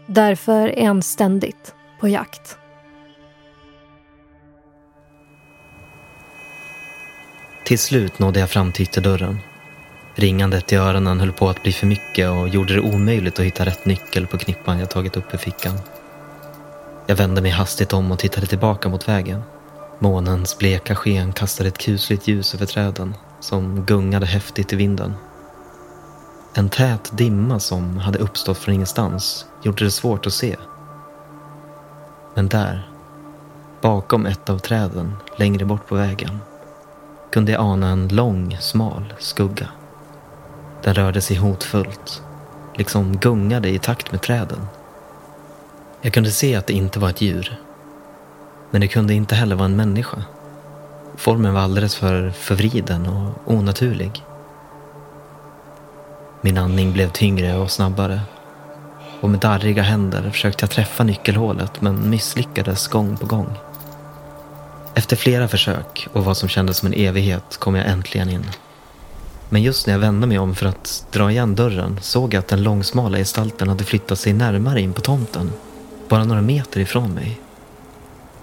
Därför 0.08 0.80
är 0.80 0.88
han 0.88 1.01
ständigt 1.01 1.75
på 1.99 2.08
jakt. 2.08 2.58
Till 7.65 7.80
slut 7.80 8.19
nådde 8.19 8.39
jag 8.39 8.49
fram 8.49 8.71
till 8.71 8.84
ytterdörren. 8.84 9.38
Ringandet 10.15 10.74
i 10.74 10.76
öronen 10.76 11.19
höll 11.19 11.32
på 11.32 11.50
att 11.50 11.63
bli 11.63 11.71
för 11.71 11.88
mycket 11.88 12.30
och 12.30 12.47
gjorde 12.47 12.74
det 12.74 12.82
omöjligt 12.82 13.39
att 13.39 13.45
hitta 13.45 13.65
rätt 13.65 13.86
nyckel 13.86 14.28
på 14.28 14.38
knippan 14.38 14.80
jag 14.80 14.89
tagit 14.89 15.17
upp 15.17 15.34
i 15.34 15.38
fickan. 15.38 15.80
Jag 17.08 17.15
vände 17.15 17.41
mig 17.41 17.52
hastigt 17.52 17.93
om 17.93 18.12
och 18.12 18.19
tittade 18.19 18.47
tillbaka 18.47 18.89
mot 18.89 19.08
vägen. 19.08 19.43
Månens 20.00 20.58
bleka 20.58 20.95
sken 20.95 21.34
kastade 21.34 21.69
ett 21.69 21.78
kusligt 21.78 22.28
ljus 22.28 22.56
över 22.56 22.65
träden 22.65 23.15
som 23.39 23.86
gungade 23.86 24.26
häftigt 24.26 24.74
i 24.74 24.76
vinden. 24.76 25.13
En 26.54 26.69
tät 26.69 27.17
dimma 27.17 27.60
som 27.60 27.97
hade 27.97 28.19
uppstått 28.19 28.58
från 28.58 28.74
ingenstans 28.74 29.45
gjorde 29.63 29.84
det 29.84 29.91
svårt 29.91 30.28
att 30.28 30.34
se. 30.34 30.56
Men 32.34 32.47
där, 32.47 32.89
bakom 33.82 34.26
ett 34.26 34.50
av 34.50 34.60
träden 34.60 35.15
längre 35.36 35.65
bort 35.65 35.88
på 35.88 35.95
vägen, 35.95 36.39
kunde 37.32 37.52
jag 37.52 37.62
ana 37.62 37.89
en 37.89 38.08
lång, 38.08 38.58
smal 38.60 39.13
skugga. 39.19 39.67
Den 40.84 40.94
rörde 40.94 41.22
sig 41.22 41.38
hotfullt, 41.38 42.24
liksom 42.76 43.17
gungade 43.17 43.70
i 43.70 43.80
takt 43.80 44.12
med 44.12 44.22
träden. 44.22 44.67
Jag 46.02 46.13
kunde 46.13 46.32
se 46.32 46.56
att 46.56 46.67
det 46.67 46.74
inte 46.74 47.00
var 47.00 47.10
ett 47.10 47.22
djur. 47.22 47.60
Men 48.72 48.82
det 48.82 48.88
kunde 48.88 49.13
inte 49.13 49.36
heller 49.36 49.56
vara 49.56 49.65
en 49.65 49.76
människa. 49.76 50.24
Formen 51.15 51.54
var 51.54 51.62
alldeles 51.62 51.96
för 51.96 52.30
förvriden 52.30 53.06
och 53.06 53.54
onaturlig. 53.54 54.24
Min 56.41 56.58
andning 56.58 56.94
blev 56.94 57.10
tyngre 57.10 57.58
och 57.58 57.72
snabbare. 57.72 58.22
Och 59.22 59.30
med 59.30 59.39
darriga 59.39 59.84
händer 59.84 60.30
försökte 60.30 60.63
jag 60.63 60.70
träffa 60.70 61.04
nyckelhålet 61.04 61.82
men 61.82 62.10
misslyckades 62.10 62.88
gång 62.88 63.17
på 63.17 63.26
gång. 63.26 63.58
Efter 64.94 65.15
flera 65.15 65.48
försök 65.48 66.08
och 66.13 66.26
vad 66.26 66.38
som 66.38 66.50
kändes 66.50 66.78
som 66.78 66.88
en 66.88 66.94
evighet 66.94 67.58
kom 67.60 67.76
jag 67.76 67.88
äntligen 67.88 68.30
in. 68.30 68.46
Men 69.53 69.61
just 69.61 69.87
när 69.87 69.93
jag 69.93 69.99
vände 69.99 70.27
mig 70.27 70.39
om 70.39 70.55
för 70.55 70.65
att 70.65 71.05
dra 71.11 71.31
igen 71.31 71.55
dörren 71.55 71.99
såg 72.01 72.33
jag 72.33 72.39
att 72.39 72.47
den 72.47 72.63
långsmala 72.63 73.17
gestalten 73.17 73.69
hade 73.69 73.83
flyttat 73.83 74.19
sig 74.19 74.33
närmare 74.33 74.81
in 74.81 74.93
på 74.93 75.01
tomten. 75.01 75.51
Bara 76.09 76.23
några 76.23 76.41
meter 76.41 76.79
ifrån 76.79 77.13
mig. 77.13 77.39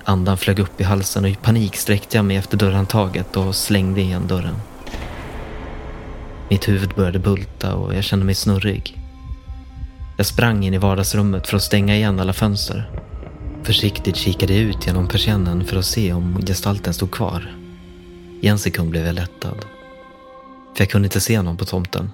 Andan 0.04 0.38
flög 0.38 0.58
upp 0.58 0.80
i 0.80 0.84
halsen 0.84 1.24
och 1.24 1.30
i 1.30 1.34
panik 1.34 1.76
sträckte 1.76 2.16
jag 2.16 2.24
mig 2.24 2.36
efter 2.36 2.56
dörrhandtaget 2.56 3.36
och 3.36 3.54
slängde 3.54 4.00
igen 4.00 4.26
dörren. 4.26 4.54
Mitt 6.48 6.68
huvud 6.68 6.94
började 6.94 7.18
bulta 7.18 7.74
och 7.74 7.94
jag 7.94 8.04
kände 8.04 8.26
mig 8.26 8.34
snurrig. 8.34 8.98
Jag 10.16 10.26
sprang 10.26 10.64
in 10.64 10.74
i 10.74 10.78
vardagsrummet 10.78 11.46
för 11.46 11.56
att 11.56 11.62
stänga 11.62 11.96
igen 11.96 12.20
alla 12.20 12.32
fönster. 12.32 12.90
Försiktigt 13.62 14.16
kikade 14.16 14.54
jag 14.54 14.62
ut 14.62 14.86
genom 14.86 15.08
persiennen 15.08 15.64
för 15.64 15.76
att 15.76 15.86
se 15.86 16.12
om 16.12 16.42
gestalten 16.46 16.94
stod 16.94 17.10
kvar. 17.10 17.54
I 18.40 18.48
en 18.48 18.58
sekund 18.58 18.90
blev 18.90 19.06
jag 19.06 19.14
lättad. 19.14 19.77
För 20.78 20.84
jag 20.84 20.90
kunde 20.90 21.06
inte 21.06 21.20
se 21.20 21.42
någon 21.42 21.56
på 21.56 21.64
tomten. 21.64 22.10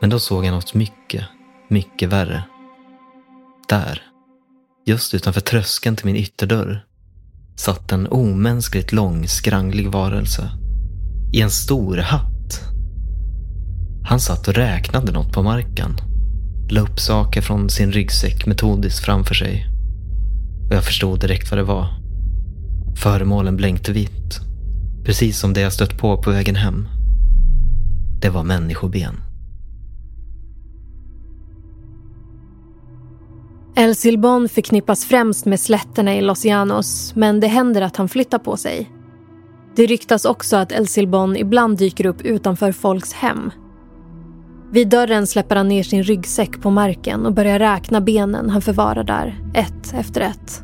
Men 0.00 0.10
då 0.10 0.18
såg 0.18 0.44
jag 0.44 0.52
något 0.52 0.74
mycket, 0.74 1.24
mycket 1.68 2.08
värre. 2.08 2.42
Där, 3.68 4.02
just 4.86 5.14
utanför 5.14 5.40
tröskeln 5.40 5.96
till 5.96 6.06
min 6.06 6.16
ytterdörr, 6.16 6.84
satt 7.56 7.92
en 7.92 8.06
omänskligt 8.06 8.92
lång, 8.92 9.28
skranglig 9.28 9.88
varelse. 9.88 10.50
I 11.32 11.40
en 11.40 11.50
stor 11.50 11.96
hatt. 11.96 12.60
Han 14.04 14.20
satt 14.20 14.48
och 14.48 14.54
räknade 14.54 15.12
något 15.12 15.32
på 15.32 15.42
marken. 15.42 15.96
La 16.70 16.80
upp 16.80 17.00
saker 17.00 17.42
från 17.42 17.70
sin 17.70 17.92
ryggsäck 17.92 18.46
metodiskt 18.46 19.04
framför 19.04 19.34
sig. 19.34 19.66
Och 20.68 20.76
jag 20.76 20.84
förstod 20.84 21.20
direkt 21.20 21.50
vad 21.50 21.58
det 21.58 21.64
var. 21.64 21.88
Föremålen 22.96 23.56
blänkte 23.56 23.92
vitt. 23.92 24.40
Precis 25.04 25.38
som 25.38 25.52
det 25.52 25.60
jag 25.60 25.72
stött 25.72 25.98
på 25.98 26.22
på 26.22 26.30
vägen 26.30 26.56
hem. 26.56 26.88
Det 28.20 28.30
var 28.30 28.44
människoben. 28.44 29.14
El 33.78 33.94
Silbon 33.94 34.48
förknippas 34.48 35.04
främst 35.04 35.46
med 35.46 35.60
slätterna 35.60 36.14
i 36.14 36.20
Los 36.20 36.44
Llanos 36.44 37.14
men 37.16 37.40
det 37.40 37.46
händer 37.46 37.82
att 37.82 37.96
han 37.96 38.08
flyttar 38.08 38.38
på 38.38 38.56
sig. 38.56 38.90
Det 39.76 39.86
ryktas 39.86 40.24
också 40.24 40.56
att 40.56 40.72
El 40.72 40.86
Silbon 40.86 41.36
ibland 41.36 41.78
dyker 41.78 42.06
upp 42.06 42.22
utanför 42.22 42.72
folks 42.72 43.12
hem. 43.12 43.50
Vid 44.72 44.88
dörren 44.88 45.26
släpper 45.26 45.56
han 45.56 45.68
ner 45.68 45.82
sin 45.82 46.02
ryggsäck 46.02 46.62
på 46.62 46.70
marken 46.70 47.26
och 47.26 47.32
börjar 47.32 47.58
räkna 47.58 48.00
benen 48.00 48.50
han 48.50 48.62
förvarar 48.62 49.04
där, 49.04 49.40
ett 49.54 49.94
efter 49.94 50.20
ett. 50.20 50.62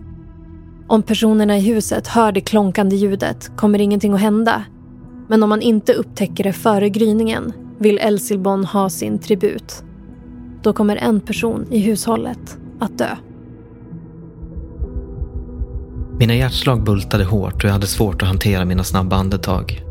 Om 0.89 1.03
personerna 1.03 1.59
i 1.59 1.61
huset 1.61 2.07
hör 2.09 2.33
det 2.33 2.41
klonkande 2.41 2.97
ljudet 2.97 3.57
kommer 3.57 3.81
ingenting 3.81 4.13
att 4.13 4.21
hända. 4.21 4.65
Men 5.33 5.43
om 5.43 5.49
man 5.49 5.63
inte 5.63 5.93
upptäcker 5.93 6.45
det 6.45 6.53
före 6.53 6.89
gryningen 6.89 7.53
vill 7.79 7.99
Elsilbon 7.99 8.65
ha 8.65 8.91
sin 8.91 9.19
tribut. 9.19 9.85
Då 10.63 10.73
kommer 10.73 10.97
en 10.97 11.21
person 11.21 11.67
i 11.71 11.79
hushållet 11.79 12.59
att 12.79 12.99
dö. 12.99 13.17
Mina 16.19 16.35
hjärtslag 16.35 16.85
bultade 16.85 17.25
hårt 17.25 17.55
och 17.55 17.65
jag 17.65 17.73
hade 17.73 17.87
svårt 17.87 18.23
att 18.23 18.29
hantera 18.29 18.65
mina 18.65 18.85
snabba 18.85 19.17
andetag. 19.17 19.83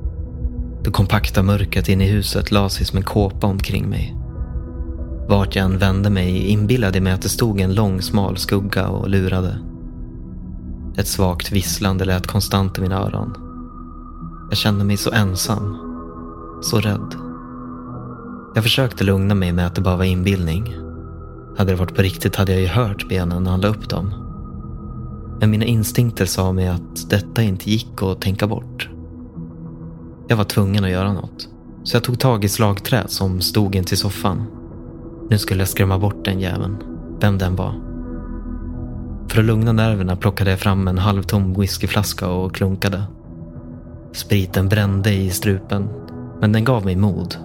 Det 0.83 0.91
kompakta 0.91 1.43
mörkret 1.43 1.89
inne 1.89 2.05
i 2.05 2.11
huset 2.11 2.51
la 2.51 2.69
sig 2.69 2.85
som 2.85 2.97
en 2.97 3.03
kåpa 3.03 3.47
omkring 3.47 3.89
mig. 3.89 4.15
Vart 5.29 5.55
jag 5.55 5.65
än 5.65 5.77
vände 5.77 6.09
mig 6.09 6.47
inbillade 6.47 6.97
jag 6.97 7.03
mig 7.03 7.13
att 7.13 7.21
det 7.21 7.29
stod 7.29 7.59
en 7.59 7.73
lång 7.73 8.01
smal 8.01 8.37
skugga 8.37 8.87
och 8.87 9.09
lurade. 9.09 9.57
Ett 10.97 11.07
svagt 11.07 11.51
visslande 11.51 12.05
lät 12.05 12.27
konstant 12.27 12.77
i 12.77 12.81
mina 12.81 12.99
öron. 12.99 13.50
Jag 14.51 14.57
kände 14.57 14.85
mig 14.85 14.97
så 14.97 15.11
ensam. 15.11 15.77
Så 16.61 16.79
rädd. 16.79 17.15
Jag 18.55 18.63
försökte 18.63 19.03
lugna 19.03 19.35
mig 19.35 19.53
med 19.53 19.67
att 19.67 19.75
det 19.75 19.81
bara 19.81 19.95
var 19.95 20.03
inbildning. 20.03 20.75
Hade 21.57 21.71
det 21.71 21.75
varit 21.75 21.95
på 21.95 22.01
riktigt 22.01 22.35
hade 22.35 22.51
jag 22.51 22.61
ju 22.61 22.67
hört 22.67 23.09
benen 23.09 23.43
när 23.43 23.51
han 23.51 23.61
la 23.61 23.67
upp 23.67 23.89
dem. 23.89 24.13
Men 25.39 25.51
mina 25.51 25.65
instinkter 25.65 26.25
sa 26.25 26.51
mig 26.51 26.67
att 26.67 27.09
detta 27.09 27.41
inte 27.41 27.69
gick 27.71 28.01
att 28.01 28.21
tänka 28.21 28.47
bort. 28.47 28.89
Jag 30.27 30.37
var 30.37 30.43
tvungen 30.43 30.83
att 30.83 30.89
göra 30.91 31.13
något. 31.13 31.49
Så 31.83 31.95
jag 31.95 32.03
tog 32.03 32.19
tag 32.19 32.43
i 32.43 32.49
slagträt 32.49 33.11
som 33.11 33.41
stod 33.41 33.75
intill 33.75 33.97
soffan. 33.97 34.43
Nu 35.29 35.37
skulle 35.37 35.61
jag 35.61 35.69
skrämma 35.69 35.99
bort 35.99 36.25
den 36.25 36.39
jäveln, 36.39 36.77
vem 37.21 37.37
den 37.37 37.55
var. 37.55 37.73
För 39.27 39.39
att 39.39 39.45
lugna 39.45 39.71
nerverna 39.71 40.15
plockade 40.15 40.49
jag 40.49 40.59
fram 40.59 40.87
en 40.87 40.97
halvtom 40.97 41.53
whiskyflaska 41.53 42.27
och 42.27 42.55
klunkade. 42.55 43.03
Spriten 44.13 44.69
brände 44.69 45.13
i 45.13 45.29
strupen, 45.29 45.89
men 46.39 46.51
den 46.51 46.63
gav 46.63 46.85
mig 46.85 46.95
mod. 46.95 47.35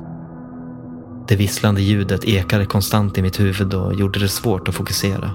Det 1.28 1.36
visslande 1.36 1.82
ljudet 1.82 2.24
ekade 2.24 2.66
konstant 2.66 3.18
i 3.18 3.22
mitt 3.22 3.40
huvud 3.40 3.74
och 3.74 3.94
gjorde 3.94 4.18
det 4.18 4.28
svårt 4.28 4.68
att 4.68 4.74
fokusera. 4.74 5.30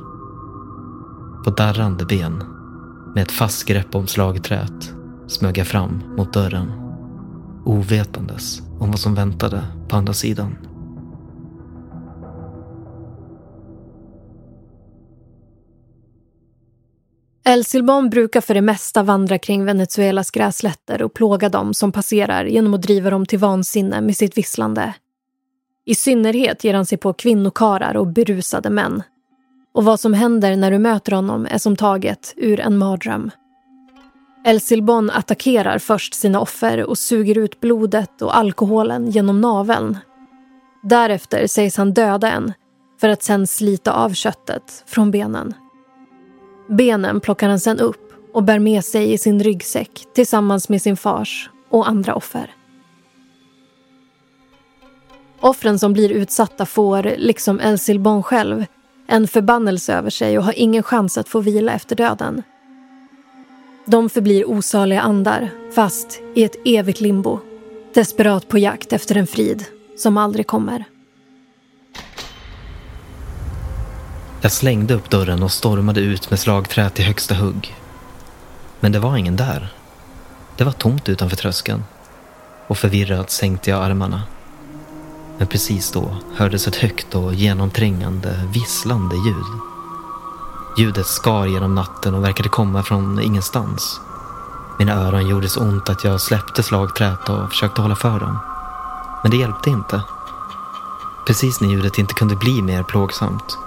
På 1.43 1.49
darrande 1.49 2.05
ben, 2.05 2.43
med 3.15 3.21
ett 3.21 3.31
fast 3.31 3.65
grepp 3.65 3.95
om 3.95 4.07
slagträt, 4.07 4.93
smög 5.27 5.57
jag 5.57 5.67
fram 5.67 6.03
mot 6.17 6.33
dörren. 6.33 6.71
Ovetandes 7.65 8.61
om 8.79 8.91
vad 8.91 8.99
som 8.99 9.15
väntade 9.15 9.63
på 9.87 9.95
andra 9.95 10.13
sidan. 10.13 10.55
El 17.43 17.65
Silbon 17.65 18.09
brukar 18.09 18.41
för 18.41 18.53
det 18.53 18.61
mesta 18.61 19.03
vandra 19.03 19.37
kring 19.37 19.65
Venezuelas 19.65 20.31
gräslätter 20.31 21.01
och 21.01 21.13
plåga 21.13 21.49
dem 21.49 21.73
som 21.73 21.91
passerar 21.91 22.45
genom 22.45 22.73
att 22.73 22.81
driva 22.81 23.09
dem 23.09 23.25
till 23.25 23.39
vansinne 23.39 24.01
med 24.01 24.17
sitt 24.17 24.37
visslande. 24.37 24.93
I 25.85 25.95
synnerhet 25.95 26.63
ger 26.63 26.73
han 26.73 26.85
sig 26.85 26.97
på 26.97 27.13
kvinnokarar 27.13 27.97
och 27.97 28.07
berusade 28.07 28.69
män. 28.69 29.03
Och 29.73 29.83
vad 29.83 29.99
som 29.99 30.13
händer 30.13 30.55
när 30.55 30.71
du 30.71 30.79
möter 30.79 31.11
honom 31.11 31.47
är 31.49 31.57
som 31.57 31.75
taget 31.75 32.33
ur 32.37 32.59
en 32.59 32.77
mardröm. 32.77 33.31
El 34.45 34.61
Silbon 34.61 35.09
attackerar 35.09 35.79
först 35.79 36.13
sina 36.13 36.39
offer 36.39 36.83
och 36.83 36.97
suger 36.97 37.37
ut 37.37 37.59
blodet 37.59 38.21
och 38.21 38.37
alkoholen 38.37 39.11
genom 39.11 39.41
naveln. 39.41 39.97
Därefter 40.83 41.47
sägs 41.47 41.77
han 41.77 41.93
döda 41.93 42.31
en 42.31 42.53
för 42.99 43.09
att 43.09 43.23
sen 43.23 43.47
slita 43.47 43.93
av 43.93 44.13
köttet 44.13 44.83
från 44.87 45.11
benen. 45.11 45.53
Benen 46.71 47.19
plockar 47.19 47.49
han 47.49 47.59
sen 47.59 47.79
upp 47.79 48.13
och 48.33 48.43
bär 48.43 48.59
med 48.59 48.85
sig 48.85 49.13
i 49.13 49.17
sin 49.17 49.43
ryggsäck 49.43 50.05
tillsammans 50.13 50.69
med 50.69 50.81
sin 50.81 50.97
fars 50.97 51.49
och 51.69 51.87
andra 51.87 52.15
offer. 52.15 52.55
Offren 55.39 55.79
som 55.79 55.93
blir 55.93 56.11
utsatta 56.11 56.65
får, 56.65 57.15
liksom 57.17 57.59
El 57.59 57.79
Silbon 57.79 58.23
själv, 58.23 58.65
En 59.07 59.27
förbannelse 59.27 59.93
över 59.93 60.09
sig 60.09 60.37
och 60.37 60.43
har 60.43 60.59
ingen 60.59 60.83
chans 60.83 61.17
att 61.17 61.29
få 61.29 61.39
vila 61.39 61.73
efter 61.73 61.95
döden. 61.95 62.43
De 63.85 64.09
förblir 64.09 64.49
osaliga 64.49 65.01
andar, 65.01 65.49
fast 65.71 66.21
i 66.35 66.43
ett 66.43 66.55
evigt 66.65 67.01
limbo. 67.01 67.39
Desperat 67.93 68.47
på 68.47 68.57
jakt 68.57 68.93
efter 68.93 69.17
en 69.17 69.27
frid 69.27 69.65
som 69.97 70.17
aldrig 70.17 70.47
kommer. 70.47 70.85
Jag 74.43 74.51
slängde 74.51 74.93
upp 74.93 75.09
dörren 75.09 75.43
och 75.43 75.51
stormade 75.51 75.99
ut 75.99 76.29
med 76.29 76.39
slagträ 76.39 76.89
till 76.89 77.05
högsta 77.05 77.35
hugg. 77.35 77.75
Men 78.79 78.91
det 78.91 78.99
var 78.99 79.17
ingen 79.17 79.35
där. 79.35 79.73
Det 80.57 80.63
var 80.63 80.71
tomt 80.71 81.09
utanför 81.09 81.37
tröskeln. 81.37 81.83
Och 82.67 82.77
förvirrat 82.77 83.31
sänkte 83.31 83.69
jag 83.69 83.83
armarna. 83.83 84.21
Men 85.37 85.47
precis 85.47 85.91
då 85.91 86.15
hördes 86.35 86.67
ett 86.67 86.75
högt 86.75 87.15
och 87.15 87.33
genomträngande, 87.33 88.49
visslande 88.53 89.15
ljud. 89.15 89.59
Ljudet 90.77 91.07
skar 91.07 91.45
genom 91.45 91.75
natten 91.75 92.15
och 92.15 92.23
verkade 92.23 92.49
komma 92.49 92.83
från 92.83 93.19
ingenstans. 93.19 94.01
Mina 94.79 94.93
öron 94.93 95.27
gjorde 95.29 95.49
så 95.49 95.61
ont 95.61 95.89
att 95.89 96.03
jag 96.03 96.21
släppte 96.21 96.63
slagträt 96.63 97.29
och 97.29 97.49
försökte 97.49 97.81
hålla 97.81 97.95
för 97.95 98.19
dem. 98.19 98.39
Men 99.23 99.31
det 99.31 99.37
hjälpte 99.37 99.69
inte. 99.69 100.01
Precis 101.27 101.61
när 101.61 101.69
ljudet 101.69 101.97
inte 101.97 102.13
kunde 102.13 102.35
bli 102.35 102.61
mer 102.61 102.83
plågsamt 102.83 103.57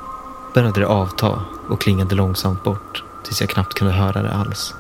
började 0.54 0.80
det 0.80 0.86
avta 0.86 1.42
och 1.68 1.80
klingade 1.80 2.14
långsamt 2.14 2.64
bort 2.64 3.04
tills 3.24 3.40
jag 3.40 3.50
knappt 3.50 3.74
kunde 3.74 3.92
höra 3.92 4.22
det 4.22 4.32
alls. 4.32 4.74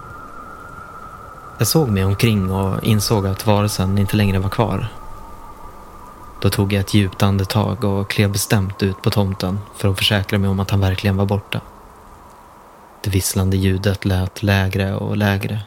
Jag 1.58 1.66
såg 1.66 1.88
mig 1.88 2.04
omkring 2.04 2.50
och 2.50 2.84
insåg 2.84 3.26
att 3.26 3.46
varelsen 3.46 3.98
inte 3.98 4.16
längre 4.16 4.38
var 4.38 4.50
kvar. 4.50 4.88
Då 6.40 6.50
tog 6.50 6.72
jag 6.72 6.80
ett 6.80 6.94
djupt 6.94 7.22
andetag 7.22 7.84
och 7.84 8.10
klev 8.10 8.32
bestämt 8.32 8.82
ut 8.82 9.02
på 9.02 9.10
tomten 9.10 9.58
för 9.76 9.88
att 9.88 9.98
försäkra 9.98 10.38
mig 10.38 10.50
om 10.50 10.60
att 10.60 10.70
han 10.70 10.80
verkligen 10.80 11.16
var 11.16 11.26
borta. 11.26 11.60
Det 13.02 13.10
visslande 13.10 13.56
ljudet 13.56 14.04
lät 14.04 14.42
lägre 14.42 14.94
och 14.94 15.16
lägre. 15.16 15.60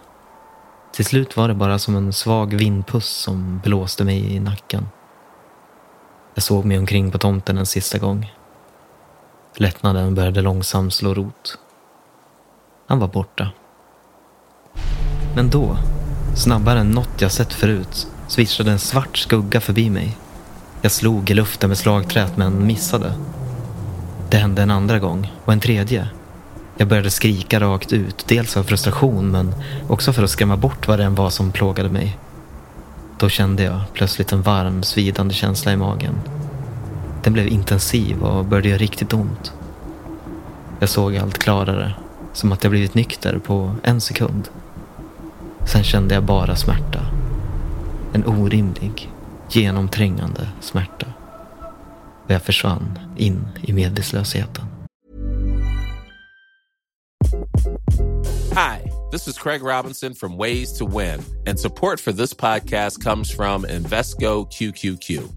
Till 0.93 1.05
slut 1.05 1.37
var 1.37 1.47
det 1.47 1.53
bara 1.53 1.79
som 1.79 1.95
en 1.95 2.13
svag 2.13 2.53
vindpuss 2.53 3.07
som 3.07 3.59
blåste 3.63 4.03
mig 4.03 4.35
i 4.35 4.39
nacken. 4.39 4.87
Jag 6.33 6.43
såg 6.43 6.65
mig 6.65 6.77
omkring 6.77 7.11
på 7.11 7.17
tomten 7.17 7.57
en 7.57 7.65
sista 7.65 7.97
gång. 7.97 8.36
Lättnaden 9.59 10.15
började 10.15 10.41
långsamt 10.41 10.93
slå 10.93 11.13
rot. 11.13 11.57
Han 12.87 12.99
var 12.99 13.07
borta. 13.07 13.49
Men 15.35 15.49
då, 15.49 15.77
snabbare 16.35 16.79
än 16.79 16.91
något 16.91 17.21
jag 17.21 17.31
sett 17.31 17.53
förut, 17.53 18.07
svischade 18.27 18.71
en 18.71 18.79
svart 18.79 19.17
skugga 19.17 19.61
förbi 19.61 19.89
mig. 19.89 20.17
Jag 20.81 20.91
slog 20.91 21.29
i 21.29 21.33
luften 21.33 21.69
med 21.69 21.77
slagträt 21.77 22.37
men 22.37 22.67
missade. 22.67 23.13
Det 24.29 24.37
hände 24.37 24.61
en 24.61 24.71
andra 24.71 24.99
gång 24.99 25.33
och 25.45 25.53
en 25.53 25.59
tredje. 25.59 26.07
Jag 26.77 26.87
började 26.87 27.09
skrika 27.09 27.59
rakt 27.59 27.93
ut, 27.93 28.25
dels 28.27 28.57
av 28.57 28.63
frustration 28.63 29.31
men 29.31 29.55
också 29.87 30.13
för 30.13 30.23
att 30.23 30.29
skrämma 30.29 30.57
bort 30.57 30.87
vad 30.87 30.99
det 30.99 31.05
än 31.05 31.15
var 31.15 31.29
som 31.29 31.51
plågade 31.51 31.89
mig. 31.89 32.17
Då 33.19 33.29
kände 33.29 33.63
jag 33.63 33.81
plötsligt 33.93 34.31
en 34.31 34.41
varm, 34.41 34.83
svidande 34.83 35.33
känsla 35.33 35.71
i 35.71 35.77
magen. 35.77 36.15
Den 37.27 37.33
blev 37.33 37.47
intensiv 37.47 38.23
och 38.23 38.45
började 38.45 38.69
göra 38.69 38.77
riktigt 38.77 39.13
ont. 39.13 39.53
Jag 40.79 40.89
såg 40.89 41.17
allt 41.17 41.37
klarare, 41.37 41.93
som 42.33 42.51
att 42.51 42.63
jag 42.63 42.71
blivit 42.71 42.93
nykter 42.93 43.39
på 43.39 43.75
en 43.83 44.01
sekund. 44.01 44.49
Sen 45.65 45.83
kände 45.83 46.15
jag 46.15 46.23
bara 46.23 46.55
smärta. 46.55 46.99
En 48.13 48.25
orimlig, 48.25 49.11
genomträngande 49.49 50.47
smärta. 50.61 51.05
Och 52.25 52.31
jag 52.31 52.41
försvann 52.41 52.99
in 53.17 53.47
i 53.61 53.73
medvetslösheten. 53.73 54.65
Hi, 58.49 58.91
this 59.11 59.27
is 59.27 59.37
Craig 59.37 59.61
Robinson 59.61 60.15
from 60.15 60.37
Ways 60.37 60.77
to 60.77 60.97
Win, 60.97 61.19
and 61.47 61.59
support 61.59 61.99
for 61.99 62.11
this 62.11 62.33
podcast 62.33 63.03
comes 63.03 63.35
from 63.35 63.65
Invesco 63.65 64.47
QQQ. 64.51 65.36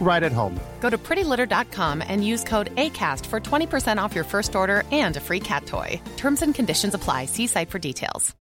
right 0.00 0.22
at 0.22 0.32
home. 0.32 0.60
Go 0.80 0.90
to 0.90 0.98
prettylitter.com 0.98 2.02
and 2.08 2.24
use 2.24 2.44
code 2.44 2.74
ACAST 2.76 3.26
for 3.26 3.40
20% 3.40 3.98
off 4.04 4.14
your 4.14 4.24
first 4.24 4.54
order 4.54 4.84
and 4.92 5.16
a 5.16 5.20
free 5.20 5.40
cat 5.40 5.66
toy. 5.66 6.00
Terms 6.16 6.42
and 6.42 6.54
conditions 6.54 6.94
apply. 6.94 7.26
See 7.26 7.46
site 7.46 7.70
for 7.70 7.78
details. 7.78 8.34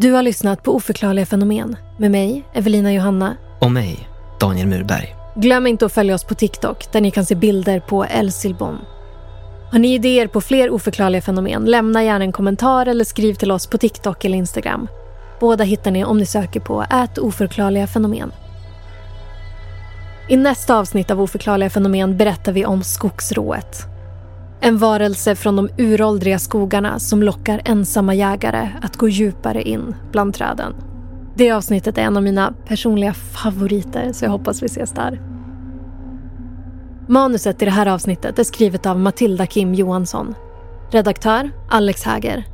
Du 0.00 0.12
har 0.12 0.22
lyssnat 0.22 0.62
på 0.62 0.74
Oförklarliga 0.74 1.26
fenomen 1.26 1.76
med 1.98 2.10
mig, 2.10 2.44
Evelina 2.54 2.92
Johanna. 2.92 3.36
Och 3.60 3.72
mig, 3.72 4.08
Daniel 4.40 4.66
Murberg. 4.66 5.16
Glöm 5.34 5.66
inte 5.66 5.86
att 5.86 5.92
följa 5.92 6.14
oss 6.14 6.24
på 6.24 6.34
TikTok 6.34 6.92
där 6.92 7.00
ni 7.00 7.10
kan 7.10 7.24
se 7.26 7.34
bilder 7.34 7.80
på 7.80 8.04
El 8.04 8.32
Silbon. 8.32 8.78
Har 9.70 9.78
ni 9.78 9.94
idéer 9.94 10.26
på 10.26 10.40
fler 10.40 10.70
oförklarliga 10.70 11.22
fenomen? 11.22 11.64
Lämna 11.64 12.04
gärna 12.04 12.24
en 12.24 12.32
kommentar 12.32 12.86
eller 12.86 13.04
skriv 13.04 13.34
till 13.34 13.50
oss 13.50 13.66
på 13.66 13.78
TikTok 13.78 14.24
eller 14.24 14.38
Instagram. 14.38 14.88
Båda 15.40 15.64
hittar 15.64 15.90
ni 15.90 16.04
om 16.04 16.18
ni 16.18 16.26
söker 16.26 16.60
på 16.60 16.82
ät 16.82 17.18
oförklarliga 17.18 17.86
fenomen. 17.86 18.32
I 20.28 20.36
nästa 20.36 20.78
avsnitt 20.78 21.10
av 21.10 21.20
Oförklarliga 21.20 21.70
fenomen 21.70 22.16
berättar 22.16 22.52
vi 22.52 22.66
om 22.66 22.82
skogsrået. 22.82 23.76
En 24.60 24.78
varelse 24.78 25.36
från 25.36 25.56
de 25.56 25.68
uråldriga 25.78 26.38
skogarna 26.38 26.98
som 26.98 27.22
lockar 27.22 27.62
ensamma 27.64 28.14
jägare 28.14 28.68
att 28.82 28.96
gå 28.96 29.08
djupare 29.08 29.62
in 29.62 29.94
bland 30.12 30.34
träden. 30.34 30.74
Det 31.34 31.50
avsnittet 31.50 31.98
är 31.98 32.02
en 32.02 32.16
av 32.16 32.22
mina 32.22 32.54
personliga 32.66 33.14
favoriter 33.14 34.12
så 34.12 34.24
jag 34.24 34.30
hoppas 34.30 34.62
vi 34.62 34.66
ses 34.66 34.92
där. 34.92 35.29
Manuset 37.10 37.62
i 37.62 37.64
det 37.64 37.70
här 37.70 37.86
avsnittet 37.86 38.38
är 38.38 38.44
skrivet 38.44 38.86
av 38.86 38.98
Matilda 38.98 39.46
Kim 39.46 39.74
Johansson. 39.74 40.34
Redaktör 40.90 41.50
Alex 41.70 42.02
Häger. 42.02 42.44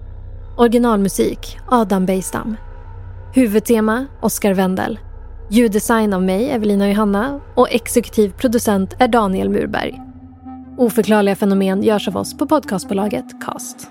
Originalmusik 0.56 1.58
Adam 1.68 2.06
Bejstam. 2.06 2.56
Huvudtema 3.34 4.06
Oskar 4.20 4.54
Wendel. 4.54 4.98
Ljuddesign 5.50 6.12
av 6.12 6.22
mig, 6.22 6.50
Evelina 6.50 6.88
Johanna 6.88 7.40
och 7.54 7.70
exekutiv 7.70 8.32
producent 8.32 8.94
är 8.98 9.08
Daniel 9.08 9.48
Murberg. 9.48 10.00
Oförklarliga 10.78 11.36
fenomen 11.36 11.82
görs 11.82 12.08
av 12.08 12.16
oss 12.16 12.38
på 12.38 12.46
podcastbolaget 12.46 13.44
Cast. 13.44 13.90